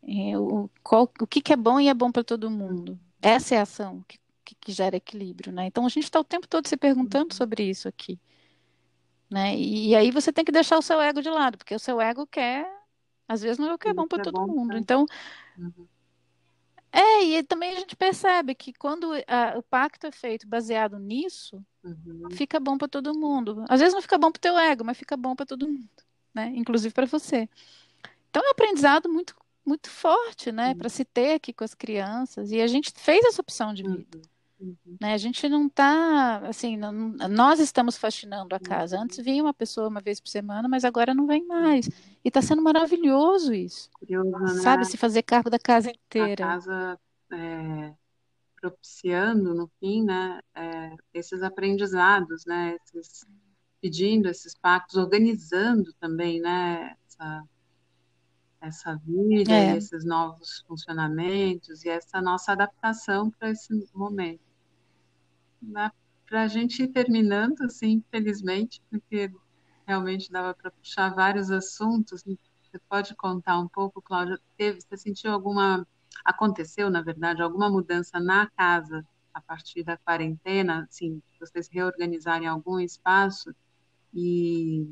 [0.03, 2.99] É, o, qual, o que, que é bom e é bom para todo mundo.
[3.21, 5.65] Essa é a ação que, que, que gera equilíbrio, né?
[5.65, 8.19] Então a gente está o tempo todo se perguntando sobre isso aqui.
[9.29, 9.55] Né?
[9.55, 12.01] E, e aí você tem que deixar o seu ego de lado, porque o seu
[12.01, 12.67] ego quer,
[13.27, 14.77] às vezes não é o que é bom para é todo bom mundo.
[14.77, 15.05] Então,
[15.57, 15.87] Uhum.
[16.91, 21.63] é, e também a gente percebe que quando a- o pacto é feito baseado nisso,
[21.83, 22.29] Uhum.
[22.33, 23.63] fica bom para todo mundo.
[23.69, 25.89] Às vezes não fica bom para o teu ego, mas fica bom para todo mundo,
[26.33, 26.51] né?
[26.55, 27.47] Inclusive para você.
[28.29, 30.77] Então é um aprendizado muito muito forte, né, Sim.
[30.79, 32.51] para se ter aqui com as crianças.
[32.51, 34.17] E a gente fez essa opção de vida.
[34.17, 34.21] Uhum.
[34.61, 34.75] Uhum.
[35.01, 35.13] né?
[35.13, 36.91] A gente não está, assim, não-
[37.29, 38.95] nós estamos faxinando a casa.
[38.95, 39.03] Uhum.
[39.03, 41.87] Antes vinha uma pessoa uma vez por semana, mas agora não vem mais.
[42.23, 44.47] E está sendo maravilhoso isso, Curioso, né?
[44.61, 44.85] sabe?
[44.85, 46.45] Se fazer cargo da casa A inteira.
[46.45, 46.99] casa
[47.33, 47.93] é,
[48.61, 53.25] propiciando, no fim, né, é, esses aprendizados, né, esses,
[53.81, 57.43] pedindo esses pactos, organizando também, né, essa,
[58.61, 59.75] essa vida É.
[59.75, 64.50] esses novos funcionamentos e essa nossa adaptação para esse momento.
[66.25, 69.31] Para a gente ir terminando, assim, felizmente, porque
[69.85, 72.23] realmente dava para puxar vários assuntos.
[72.23, 74.39] Você pode contar um pouco, Cláudia?
[74.57, 75.85] Teve, você sentiu alguma,
[76.23, 82.79] aconteceu, na verdade, alguma mudança na casa a partir da quarentena, assim, vocês reorganizarem algum
[82.79, 83.53] espaço
[84.13, 84.87] e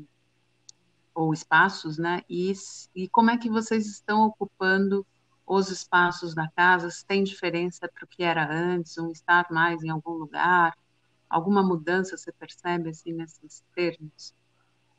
[1.14, 2.22] ou espaços, né?
[2.28, 2.52] E,
[2.94, 5.06] e como é que vocês estão ocupando
[5.54, 6.90] os espaços da casa?
[6.90, 10.76] Se tem diferença para o que era antes, um estar mais em algum lugar?
[11.28, 14.34] Alguma mudança você percebe assim nesses termos?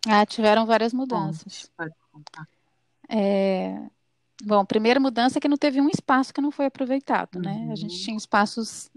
[0.07, 1.69] Ah, tiveram várias Bom, mudanças.
[1.77, 2.47] pode contar.
[3.09, 3.89] É,
[4.43, 7.69] Bom, primeira mudança é que não teve um espaço que não foi aproveitado, né?
[7.71, 8.03] A gente Uhum.
[8.05, 8.89] tinha espaços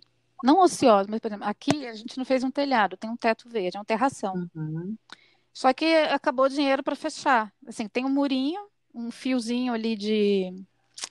[0.43, 3.49] não ociosos, mas, por exemplo, aqui a gente não fez um telhado, tem um teto
[3.49, 4.49] verde, é uma terração.
[4.55, 4.97] Uhum.
[5.53, 7.53] Só que acabou o dinheiro para fechar.
[7.67, 8.61] Assim, tem um murinho,
[8.95, 10.53] um fiozinho ali de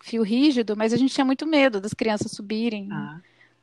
[0.01, 2.89] fio rígido, mas a gente tinha muito medo das crianças subirem.
[2.89, 3.21] Tá.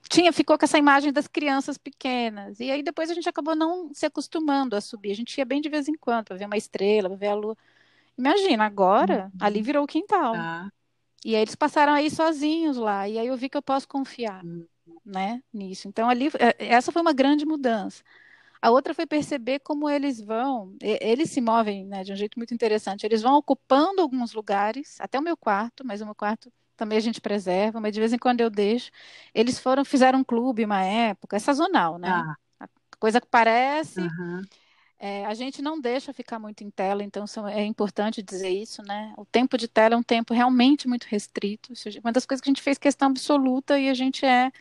[0.09, 2.59] Tinha, ficou com essa imagem das crianças pequenas.
[2.61, 5.13] E aí depois a gente acabou não se acostumando a subir.
[5.13, 7.35] A gente ia bem de vez em quando para ver uma estrela, para ver a
[7.35, 7.57] lua.
[8.19, 9.39] Imagina, agora Uhum.
[9.41, 10.33] ali virou o quintal.
[10.35, 10.71] Tá.
[11.25, 13.09] E aí eles passaram aí sozinhos lá.
[13.09, 14.67] E aí eu vi que eu posso confiar, Uhum.
[15.05, 15.89] né, nisso.
[15.89, 18.03] Então ali, é, essa foi uma grande mudança.
[18.63, 22.53] A outra foi perceber como eles vão, eles se movem, né, de um jeito muito
[22.55, 23.05] interessante.
[23.07, 27.01] Eles vão ocupando alguns lugares, até o meu quarto, mas o meu quarto também a
[27.01, 28.91] gente preserva, mas de vez em quando eu deixo.
[29.35, 32.25] Eles foram, fizeram um clube uma época, é sazonal, né?
[32.25, 32.69] Tá.
[33.01, 34.49] Coisa que parece, Uhum.
[34.99, 38.83] é, a gente não deixa ficar muito em tela, então são- é importante dizer isso,
[38.83, 39.15] né?
[39.17, 41.73] O tempo de tela é um tempo realmente muito restrito.
[42.05, 44.53] Uma das coisas que a gente fez questão absoluta e a gente é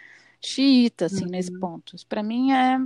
[0.41, 1.59] xiita, assim, nesse Uhum.
[1.59, 1.95] ponto.
[1.95, 2.77] Isso para mim é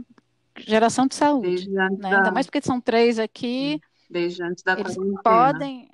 [0.58, 1.89] geração de saúde, né?
[1.99, 3.80] da, Ainda mais porque são três aqui,
[4.10, 5.22] desde antes da eles quarentena.
[5.24, 5.89] podem.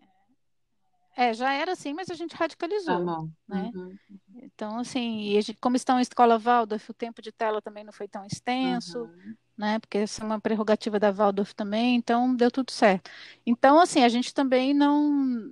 [1.16, 3.30] É, já era assim, mas a gente Tá radicalizou, bom.
[3.47, 3.72] né?
[3.76, 3.93] Uhum.
[4.36, 7.91] Então, assim, e gente- como estão em escola Waldorf, o tempo de tela também não
[7.91, 8.99] foi tão extenso.
[8.99, 9.36] Uhum.
[9.57, 9.78] né?
[9.80, 13.12] Porque essa é uma prerrogativa da Waldorf também, então deu tudo certo.
[13.45, 15.51] Então, assim, a gente também não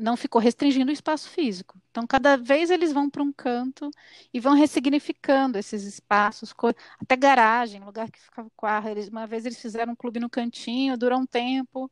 [0.00, 1.78] não ficou restringindo o espaço físico.
[1.90, 3.90] Então, cada vez eles vão para um canto
[4.32, 6.54] e vão ressignificando esses espaços,
[7.00, 8.88] até garagem, lugar que ficava o carro.
[8.88, 11.90] Eles, uma vez eles fizeram um clube no cantinho, durou um tempo,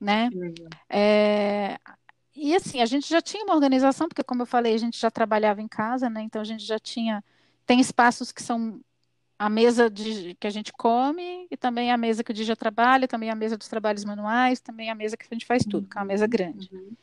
[0.00, 0.32] né?
[0.90, 1.78] É,
[2.34, 5.10] E assim, a gente já tinha uma organização, porque como eu falei, a gente já
[5.10, 6.22] trabalhava em casa, né?
[6.22, 7.24] Então a gente já tinha,
[7.66, 8.80] tem espaços que são
[9.38, 13.08] a mesa de, que a gente come e também a mesa que o Dija trabalha,
[13.08, 15.98] também a mesa dos trabalhos manuais, também a mesa que a gente faz tudo, que
[15.98, 16.70] é uma mesa grande.
[16.72, 16.96] Uhum.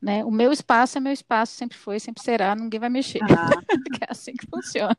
[0.00, 0.24] Né?
[0.24, 3.20] O meu espaço é meu espaço, sempre foi, sempre será, ninguém vai mexer.
[3.28, 3.50] Ah,
[4.02, 4.96] é assim que funciona.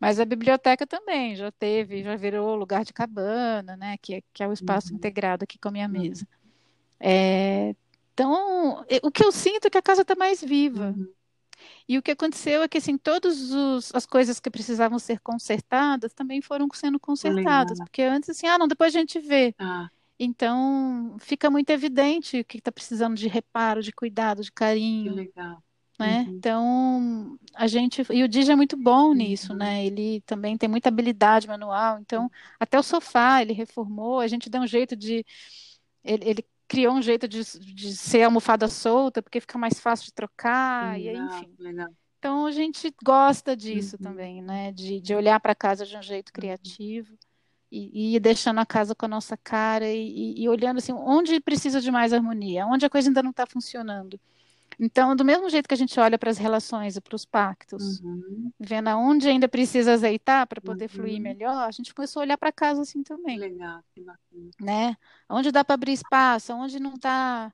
[0.00, 3.96] Mas a biblioteca também já teve, já virou lugar de cabana, né?
[4.02, 4.96] Que, é, que é o espaço Uhum.
[4.96, 5.92] integrado aqui com a minha Uhum.
[5.92, 6.26] mesa.
[6.98, 7.74] É,
[8.14, 10.94] então, o que eu sinto é que a casa está mais viva.
[10.96, 11.12] uhum.
[11.88, 13.52] E o que aconteceu é que, assim, todas
[13.94, 17.78] as coisas que precisavam ser consertadas também foram sendo consertadas.
[17.78, 19.54] Porque antes, assim, ah, não, depois a gente vê.
[19.58, 19.90] Ah,
[20.22, 25.14] Então, fica muito evidente o que está precisando de reparo, de cuidado, de que carinho,
[25.14, 25.62] legal.
[25.98, 26.22] né?
[26.26, 26.36] Uhum.
[26.36, 28.02] Então, a gente...
[28.12, 29.58] E o Dija é muito bom nisso, Uhum.
[29.58, 29.84] né?
[29.86, 31.98] Ele também tem muita habilidade manual.
[32.00, 34.20] Então, até o sofá ele reformou.
[34.20, 35.24] A gente deu um jeito de...
[36.04, 37.42] Ele, ele criou um jeito de,
[37.74, 41.00] de ser almofada solta, porque fica mais fácil de trocar.
[41.00, 41.56] E aí, Legal, enfim...
[41.58, 41.88] legal.
[42.18, 44.02] Então a gente gosta disso Uhum.
[44.02, 44.72] também, né?
[44.72, 47.16] De, de olhar para casa de um jeito criativo
[47.70, 51.80] e, e deixando a casa com a nossa cara e, e- olhando assim, onde precisa
[51.80, 54.18] de mais harmonia, onde a coisa ainda não está funcionando.
[54.80, 58.02] Então, do mesmo jeito que a gente olha para as relações e para os pactos,
[58.04, 58.52] Uhum.
[58.60, 61.22] vendo aonde ainda precisa azeitar para poder fluir Uhum.
[61.22, 64.50] melhor, a gente começou a olhar para casa assim também, legal, que bacana.
[64.60, 64.96] né?
[65.28, 67.52] Onde dá para abrir espaço, onde não está.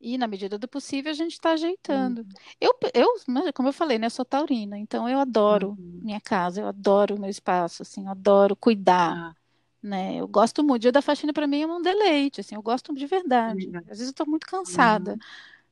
[0.00, 2.26] E na medida do possível a gente está ajeitando.
[2.26, 2.36] Uhum.
[2.60, 3.08] Eu, eu,
[3.54, 6.02] como eu falei, né, eu sou taurina, então eu adoro Uhum.
[6.02, 9.34] minha casa, eu adoro o meu espaço, assim, eu adoro cuidar, Ah,
[9.82, 10.16] né?
[10.16, 10.74] Eu gosto muito.
[10.76, 13.66] O dia da faxina para mim é um deleite, assim, eu gosto de verdade.
[13.66, 13.82] legal.
[13.82, 15.18] Às vezes eu estou muito cansada, Uhum.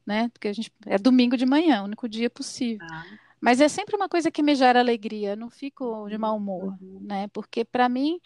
[0.07, 0.29] né?
[0.31, 2.87] Porque a gente é domingo de manhã, o único dia possível.
[2.87, 3.07] Tá.
[3.41, 6.77] Mas é sempre uma coisa que me gera alegria, eu não fico de mau humor,
[6.81, 7.01] Uhum.
[7.03, 7.29] né?
[7.29, 8.21] Porque para mim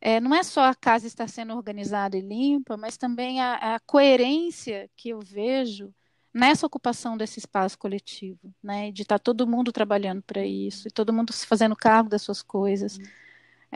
[0.00, 3.80] é, não é só a casa estar sendo organizada e limpa, mas também a, a
[3.80, 5.94] coerência que eu vejo
[6.34, 8.90] nessa ocupação desse espaço coletivo, né?
[8.92, 12.42] De estar todo mundo trabalhando para isso, e todo mundo se fazendo cargo das suas
[12.42, 12.98] coisas.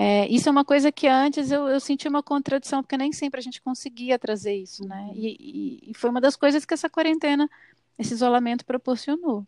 [0.03, 3.39] É, isso é uma coisa que antes eu, eu senti uma contradição, porque nem sempre
[3.39, 5.11] a gente conseguia trazer isso, né?
[5.15, 7.51] E, e- e foi uma das coisas que essa quarentena,
[7.99, 9.47] esse isolamento proporcionou.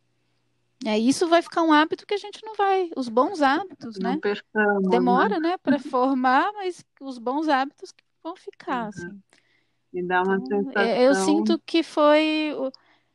[0.84, 2.90] É, isso vai ficar um hábito que a gente não vai.
[2.94, 4.18] Os bons hábitos, Não né?
[4.20, 4.90] percamos, né?
[4.90, 8.88] Demora, né, para formar, mas os bons hábitos que vão ficar, Uhum.
[8.88, 9.22] assim.
[9.90, 11.24] Me dá uma Então, é, eu sensação.
[11.24, 12.52] sinto que foi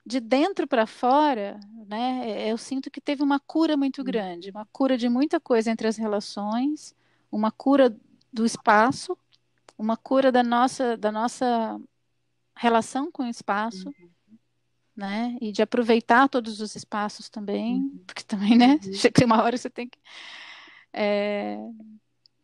[0.03, 2.47] de dentro para fora, né?
[2.47, 4.05] é, Eu sinto que teve uma cura muito Hum.
[4.05, 6.95] grande, uma cura de muita coisa entre as relações,
[7.31, 7.95] uma cura
[8.31, 9.17] do espaço,
[9.77, 11.79] uma cura da nossa da nossa
[12.57, 14.09] relação com o espaço, Uhum.
[14.95, 15.37] né?
[15.41, 18.03] E de aproveitar todos os espaços também, Uhum.
[18.05, 18.75] porque também, né?
[18.75, 18.79] Uhum.
[18.93, 19.99] Chega uma hora você tem que.
[20.93, 21.57] é,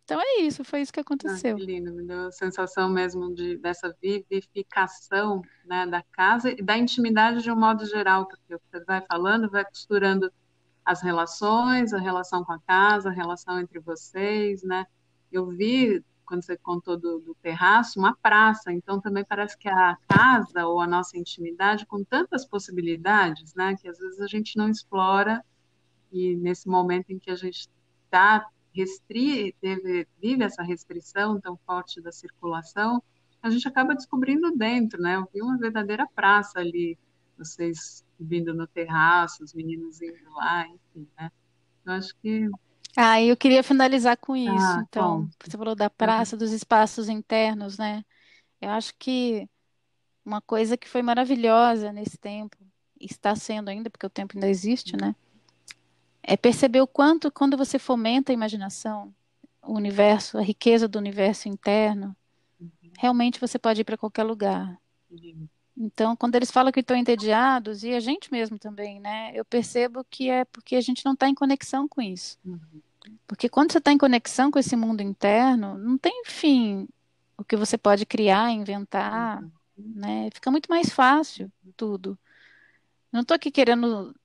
[0.04, 1.56] Então é isso, foi isso que Ah, aconteceu.
[1.56, 6.78] que lindo, me deu a sensação mesmo de, dessa vivificação, né, da casa e da
[6.78, 10.32] intimidade de um modo geral, porque você vai falando, vai costurando
[10.86, 14.86] as relações, a relação com a casa, a relação entre vocês, né?
[15.32, 19.98] Eu vi, quando você contou do, do terraço, uma praça, então também parece que a
[20.08, 24.70] casa ou a nossa intimidade, com tantas possibilidades, né, que às vezes a gente não
[24.70, 25.44] explora
[26.12, 27.68] e nesse momento em que a gente
[28.06, 29.56] está restri
[30.20, 33.02] vive essa restrição tão forte da circulação,
[33.42, 35.18] a gente acaba descobrindo dentro, né?
[35.18, 36.98] Eu vi uma verdadeira praça ali,
[37.38, 41.32] vocês vindo no terraço, os meninos indo lá, enfim, né?
[41.86, 42.50] Eu acho que
[42.96, 47.78] Ah, eu queria finalizar com isso, Ah, então, você falou da praça, dos espaços internos,
[47.78, 48.04] né?
[48.62, 49.50] Eu acho que
[50.26, 52.58] uma coisa que foi maravilhosa nesse tempo,
[53.00, 55.16] e está sendo ainda, porque o tempo ainda existe, né?
[56.22, 59.14] É perceber o quanto, quando você fomenta a imaginação,
[59.62, 62.16] o universo, a riqueza do universo interno,
[62.98, 64.80] realmente você pode ir para qualquer lugar.
[65.76, 69.32] Então, quando eles falam que estão entediados, e a gente mesmo também, né?
[69.34, 72.38] Eu percebo que é porque a gente não está em conexão com isso.
[72.46, 72.60] Uhum.
[73.28, 76.88] Porque quando você está em conexão com esse mundo interno, não tem fim
[77.38, 79.52] o que você pode criar, inventar, Uhum.
[79.96, 80.30] né?
[80.34, 82.18] Fica muito mais fácil tudo.
[83.12, 84.16] Não estou aqui querendo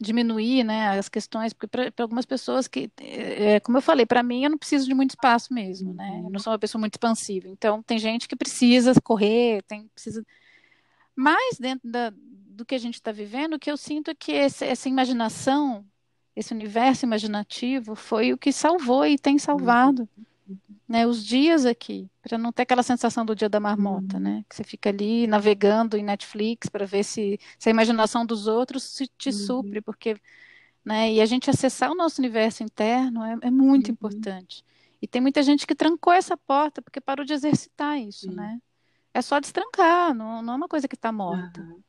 [0.00, 4.44] diminuir, né, as questões, porque para algumas pessoas que, é, como eu falei, para mim
[4.44, 6.22] eu não preciso de muito espaço mesmo, né?
[6.24, 7.48] Eu não sou uma pessoa muito expansiva.
[7.48, 10.24] Então tem gente que precisa correr, tem precisa.
[11.18, 14.32] Mas dentro da, do que a gente está vivendo, o que eu sinto é que
[14.32, 15.84] esse, essa imaginação,
[16.36, 20.08] esse universo imaginativo, foi o que salvou e tem salvado.
[20.88, 24.22] Né, os dias aqui, para não ter aquela sensação do dia da marmota, Uhum.
[24.22, 24.44] né?
[24.48, 28.84] Que você fica ali navegando em Netflix para ver se, se a imaginação dos outros
[28.84, 29.34] se te Uhum.
[29.34, 30.16] supre, porque,
[30.84, 31.12] né?
[31.12, 33.92] E a gente acessar o nosso universo interno é, é muito Uhum.
[33.92, 34.64] importante.
[35.02, 38.60] E tem muita gente que trancou essa porta porque parou de exercitar isso, né?
[39.18, 41.60] É só destrancar, não, não é uma coisa que está morta.
[41.60, 41.82] Aham.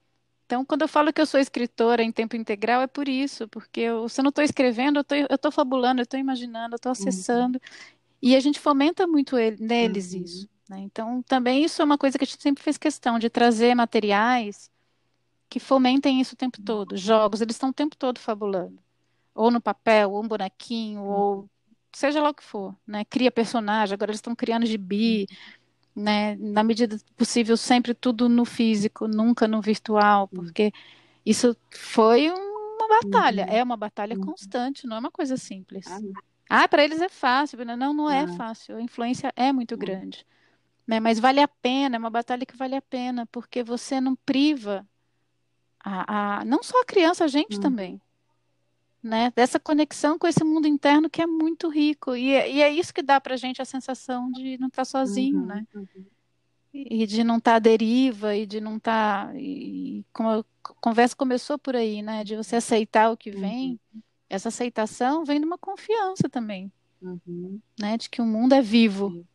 [0.47, 3.81] Então, quando eu falo que eu sou escritora em tempo integral, é por isso, porque
[3.81, 7.59] eu, se eu não estou escrevendo, eu estou fabulando, eu estou imaginando, eu estou acessando.
[7.59, 8.09] Uhum.
[8.19, 10.23] E a gente fomenta muito ele, neles uhum.
[10.23, 10.49] isso.
[10.67, 10.79] Né?
[10.79, 14.71] Então, também isso é uma coisa que a gente sempre fez questão de trazer materiais
[15.47, 16.97] que fomentem isso o tempo todo.
[16.97, 18.79] Jogos, eles estão o tempo todo fabulando.
[19.35, 21.47] Ou no papel, ou um bonequinho, ou
[21.93, 22.75] seja lá o que for.
[22.87, 23.05] Né?
[23.05, 25.27] Cria personagem, agora eles estão criando gibi.
[25.29, 25.58] Uhum
[25.99, 26.35] né?
[26.37, 30.71] Na medida possível, sempre tudo no físico, nunca no virtual, porque
[31.25, 33.53] isso foi uma batalha, uhum.
[33.53, 34.25] é uma batalha uhum.
[34.25, 35.85] constante, não é uma coisa simples.
[36.49, 40.25] Ah, para eles é fácil, não, não é fácil, a influência é muito grande.
[40.87, 40.99] Né?
[40.99, 44.87] Mas vale a pena, é uma batalha que vale a pena, porque você não priva
[45.79, 47.61] a, a não só a criança, a gente uhum.
[47.61, 48.01] também
[49.01, 49.31] né?
[49.35, 52.15] Dessa conexão com esse mundo interno que é muito rico.
[52.15, 54.81] E, é, e é isso que dá para a gente a sensação de não estar
[54.81, 55.67] tá sozinho, uhum, né?
[55.73, 56.05] Uhum.
[56.73, 59.27] E de não estar tá à deriva, e de não estar.
[59.27, 60.43] Tá, e, como a
[60.79, 62.23] conversa começou por aí, né?
[62.23, 63.79] De você aceitar o que vem.
[63.93, 64.01] Uhum.
[64.29, 66.71] Essa aceitação vem de uma confiança também,
[67.01, 67.59] uhum.
[67.79, 67.97] né?
[67.97, 69.25] De que o mundo é vivo.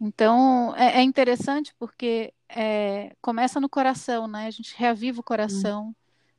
[0.00, 4.46] Então, é, é interessante porque é, começa no coração, né?
[4.46, 5.94] A gente reaviva o coração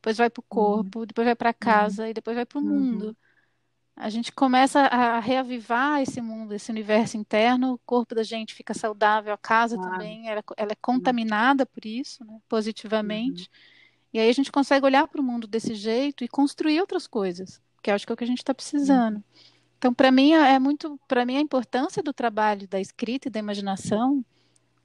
[0.05, 0.47] depois vai para o uhum.
[0.49, 1.05] corpo, uhum.
[1.05, 2.09] depois vai para casa uhum.
[2.09, 2.69] e depois vai para o uhum.
[2.69, 3.17] mundo.
[3.95, 8.73] A gente começa a reavivar esse mundo, esse universo interno, o corpo da gente fica
[8.73, 9.91] saudável, a casa claro.
[9.93, 13.43] também, ela, ela, é contaminada por isso, né, positivamente.
[13.43, 13.47] Uhum.
[14.13, 17.61] E aí a gente consegue olhar para o mundo desse jeito e construir outras coisas,
[17.81, 19.15] que eu acho que é o que a gente está precisando.
[19.15, 19.23] Uhum.
[19.77, 23.39] Então, para mim é muito, para mim a importância do trabalho da escrita e da
[23.39, 24.23] imaginação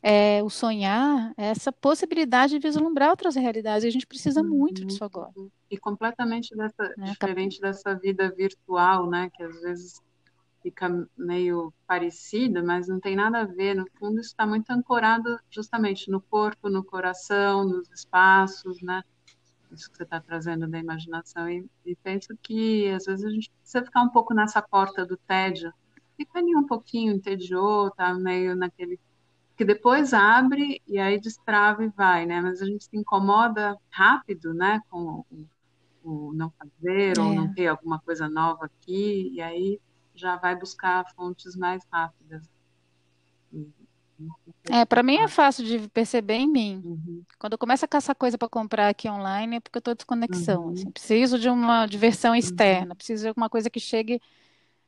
[0.02, 3.84] é, o sonhar, é essa possibilidade de vislumbrar outras realidades.
[3.84, 5.32] A gente precisa muito disso agora.
[5.70, 7.10] E completamente dessa, né?
[7.12, 9.30] diferente dessa vida virtual, né?
[9.34, 10.02] Que às vezes
[10.62, 13.74] fica meio parecida, mas não tem nada a ver.
[13.74, 19.02] No fundo, isso está muito ancorado justamente no corpo, no coração, nos espaços, né?
[19.70, 21.48] Isso que você está trazendo da imaginação.
[21.48, 25.16] E, e penso que às vezes a gente precisa ficar um pouco nessa porta do
[25.16, 25.72] tédio.
[26.16, 28.98] Fica ali um pouquinho, entediou, tá meio naquele
[29.60, 32.40] que depois abre e aí destrava e vai, né?
[32.40, 34.80] Mas a gente se incomoda rápido, né?
[34.88, 35.46] Com o,
[36.02, 37.20] o não fazer é.
[37.20, 39.78] ou não ter alguma coisa nova aqui, e aí
[40.14, 42.48] já vai buscar fontes mais rápidas.
[44.70, 46.80] É, para mim é fácil de perceber em mim.
[46.82, 47.22] Uhum.
[47.38, 50.68] Quando eu começo a caçar coisa para comprar aqui online é porque eu estou desconexão.
[50.68, 50.72] Uhum.
[50.72, 52.96] Assim, preciso de uma diversão externa, uhum.
[52.96, 54.22] preciso de alguma coisa que chegue,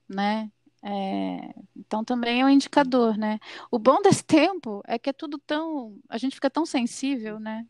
[0.08, 0.50] né?
[0.82, 3.38] É, então também é um indicador, né?
[3.70, 7.66] O bom desse tempo é que é tudo tão, a gente fica tão sensível, né?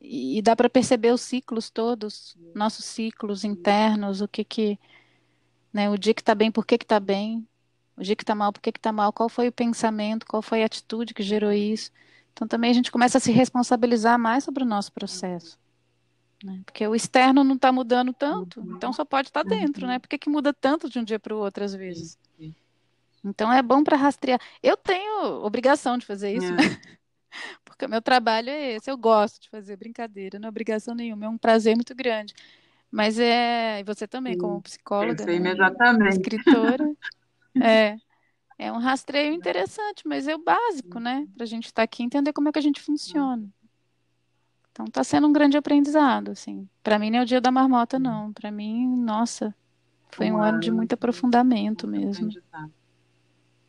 [0.00, 4.78] E, e dá para perceber os ciclos todos, nossos ciclos internos, o que que,
[5.72, 5.90] né?
[5.90, 7.46] O dia que está bem, por que que está bem?
[7.96, 9.12] O dia que está mal, por que que está mal?
[9.12, 10.26] Qual foi o pensamento?
[10.26, 11.92] Qual foi a atitude que gerou isso?
[12.32, 15.59] Então também a gente começa a se responsabilizar mais sobre o nosso processo.
[16.42, 16.62] Né?
[16.64, 18.76] Porque o externo não está mudando tanto, uhum.
[18.76, 19.94] então só pode estar tá dentro, né?
[19.94, 20.00] Uhum.
[20.00, 22.18] Por que, que muda tanto de um dia para o outro às vezes?
[23.24, 24.40] Então é bom para rastrear.
[24.62, 26.52] Eu tenho obrigação de fazer isso, é.
[26.52, 26.80] né?
[27.64, 28.90] Porque o meu trabalho é esse.
[28.90, 32.34] Eu gosto de fazer brincadeira, não é obrigação nenhuma, é um prazer muito grande.
[32.90, 33.80] Mas é.
[33.80, 34.40] E você também, Sim.
[34.40, 35.34] como psicóloga, né?
[35.34, 36.16] imediatamente.
[36.16, 36.90] escritora.
[37.62, 37.96] é.
[38.58, 41.26] É um rastreio interessante, mas é o básico, né?
[41.34, 43.48] Para a gente estar tá aqui e entender como é que a gente funciona.
[44.80, 46.66] Então está sendo um grande aprendizado, assim.
[46.82, 48.00] Para mim não é o dia da marmota, hum.
[48.00, 48.32] não.
[48.32, 49.54] Para mim, nossa,
[50.10, 52.30] foi um, um ano de muito aprofundamento mesmo.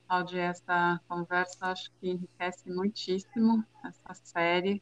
[0.08, 4.82] Cláudia, essa conversa acho que enriquece muitíssimo essa série.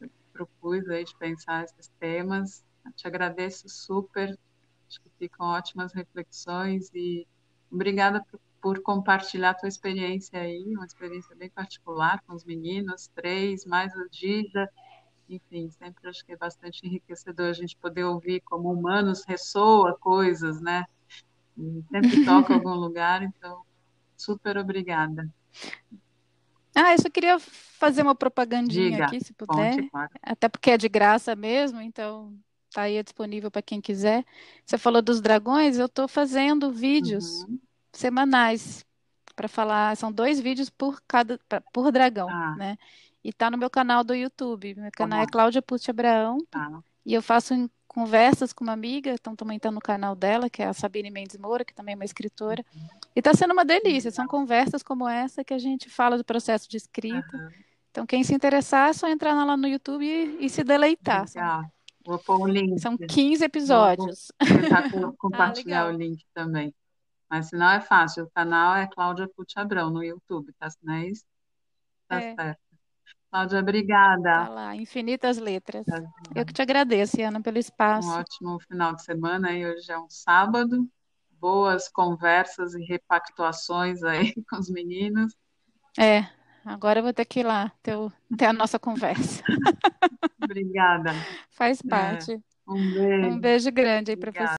[0.00, 2.64] Eu propus aí de pensar esses temas.
[2.84, 4.38] Eu te agradeço super.
[4.88, 7.26] Acho que ficam ótimas reflexões e
[7.70, 13.08] obrigada por, por compartilhar a tua experiência aí, uma experiência bem particular com os meninos,
[13.14, 14.68] três, mais o Dija
[15.36, 20.60] enfim, sempre acho que é bastante enriquecedor a gente poder ouvir como humanos ressoa coisas,
[20.60, 20.84] né?
[21.56, 23.62] E sempre toca algum lugar, então,
[24.16, 25.28] super obrigada.
[26.74, 29.76] Ah, eu só queria fazer uma propagandinha Diga, aqui, se puder.
[29.76, 30.10] Ponte, claro.
[30.22, 32.34] Até porque é de graça mesmo, então
[32.72, 34.24] tá aí disponível para quem quiser.
[34.64, 37.58] Você falou dos dragões, eu estou fazendo vídeos uhum.
[37.92, 38.84] semanais
[39.34, 41.38] para falar, são dois vídeos por cada
[41.72, 42.54] por dragão, ah.
[42.56, 42.78] né?
[43.22, 44.74] E tá no meu canal do YouTube.
[44.74, 46.38] Meu canal é Cláudia Pucci Abraão.
[46.52, 46.80] Ah.
[47.04, 50.66] E eu faço conversas com uma amiga, então também está no canal dela, que é
[50.66, 52.64] a Sabine Mendes Moura, que também é uma escritora.
[52.74, 52.88] Uhum.
[53.16, 54.10] E está sendo uma delícia.
[54.10, 57.36] São conversas como essa que a gente fala do processo de escrita.
[57.36, 57.50] Uhum.
[57.90, 61.26] Então, quem se interessar, é só entrar lá no YouTube e, e se deleitar.
[61.34, 61.64] Legal.
[62.06, 62.80] Vou pôr o link.
[62.80, 64.32] São 15 episódios.
[64.40, 64.84] Vou tentar
[65.18, 66.72] compartilhar ah, o link também.
[67.28, 70.68] Mas se não é fácil, o canal é Cláudia Pucci Abrão no YouTube, tá?
[70.82, 71.24] Não é isso?
[72.08, 72.34] Tá é.
[72.34, 72.69] certo.
[73.30, 74.46] Cláudia, obrigada.
[74.46, 75.86] Tá lá, infinitas letras.
[76.34, 78.08] Eu que te agradeço, Ana, pelo espaço.
[78.08, 79.52] Um ótimo final de semana.
[79.52, 80.88] E hoje é um sábado.
[81.40, 85.34] Boas conversas e repactuações aí com os meninos.
[85.96, 86.26] É,
[86.64, 87.96] agora eu vou ter que ir lá ter,
[88.36, 89.44] ter a nossa conversa.
[90.42, 91.12] Obrigada.
[91.50, 92.32] Faz parte.
[92.32, 93.28] É, um beijo.
[93.28, 94.48] Um beijo grande aí você.